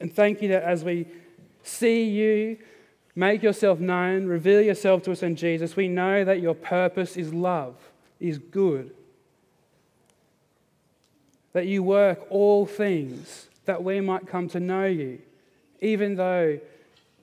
And 0.00 0.12
thank 0.12 0.42
you 0.42 0.48
that 0.48 0.62
as 0.62 0.84
we 0.84 1.06
see 1.62 2.04
you 2.04 2.58
make 3.18 3.42
yourself 3.42 3.80
known, 3.80 4.26
reveal 4.26 4.62
yourself 4.62 5.02
to 5.02 5.10
us 5.10 5.24
in 5.24 5.34
Jesus, 5.34 5.74
we 5.74 5.88
know 5.88 6.24
that 6.24 6.40
your 6.40 6.54
purpose 6.54 7.16
is 7.16 7.34
love, 7.34 7.74
is 8.20 8.38
good. 8.38 8.94
That 11.52 11.66
you 11.66 11.82
work 11.82 12.24
all 12.30 12.64
things 12.64 13.48
that 13.64 13.82
we 13.82 14.00
might 14.00 14.28
come 14.28 14.48
to 14.50 14.60
know 14.60 14.84
you, 14.84 15.18
even 15.80 16.14
though 16.14 16.60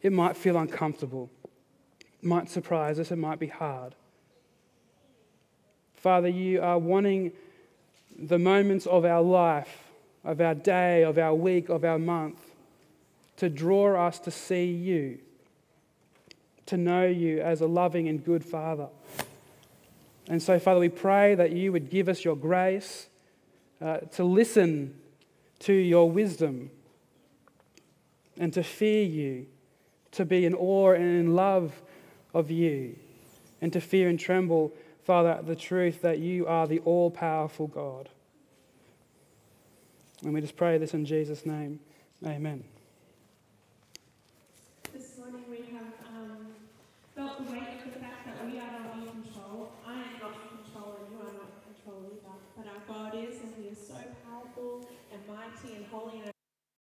it 0.01 0.11
might 0.11 0.35
feel 0.35 0.57
uncomfortable 0.57 1.29
might 2.21 2.49
surprise 2.49 2.99
us, 2.99 3.11
it 3.11 3.17
might 3.17 3.39
be 3.39 3.47
hard. 3.47 3.95
Father, 5.93 6.27
you 6.27 6.61
are 6.61 6.77
wanting 6.77 7.31
the 8.17 8.39
moments 8.39 8.85
of 8.87 9.05
our 9.05 9.21
life, 9.21 9.83
of 10.23 10.41
our 10.41 10.55
day, 10.55 11.03
of 11.03 11.17
our 11.17 11.35
week, 11.35 11.69
of 11.69 11.85
our 11.85 11.99
month, 11.99 12.39
to 13.37 13.47
draw 13.47 14.07
us 14.07 14.19
to 14.19 14.31
see 14.31 14.65
you, 14.65 15.19
to 16.67 16.77
know 16.77 17.05
you 17.05 17.41
as 17.41 17.61
a 17.61 17.67
loving 17.67 18.07
and 18.07 18.23
good 18.23 18.43
Father. 18.43 18.87
And 20.27 20.41
so, 20.41 20.57
Father, 20.57 20.79
we 20.79 20.89
pray 20.89 21.35
that 21.35 21.51
you 21.51 21.71
would 21.71 21.89
give 21.89 22.09
us 22.09 22.23
your 22.23 22.35
grace 22.35 23.07
uh, 23.81 23.97
to 24.13 24.23
listen 24.23 24.99
to 25.59 25.73
your 25.73 26.09
wisdom 26.09 26.71
and 28.37 28.51
to 28.53 28.63
fear 28.63 29.03
you, 29.03 29.45
to 30.11 30.25
be 30.25 30.45
in 30.45 30.53
awe 30.53 30.91
and 30.91 31.03
in 31.03 31.35
love 31.35 31.81
of 32.33 32.51
you, 32.51 32.95
and 33.61 33.71
to 33.73 33.79
fear 33.79 34.09
and 34.09 34.19
tremble, 34.19 34.73
Father, 35.03 35.29
at 35.29 35.45
the 35.45 35.55
truth 35.55 36.01
that 36.01 36.19
you 36.19 36.47
are 36.47 36.67
the 36.67 36.79
all 36.79 37.11
powerful 37.11 37.67
God. 37.67 38.09
And 40.23 40.33
we 40.33 40.41
just 40.41 40.57
pray 40.57 40.77
this 40.77 40.93
in 40.93 41.05
Jesus' 41.05 41.45
name. 41.45 41.79
Amen. 42.25 42.63
holiness 55.95 56.34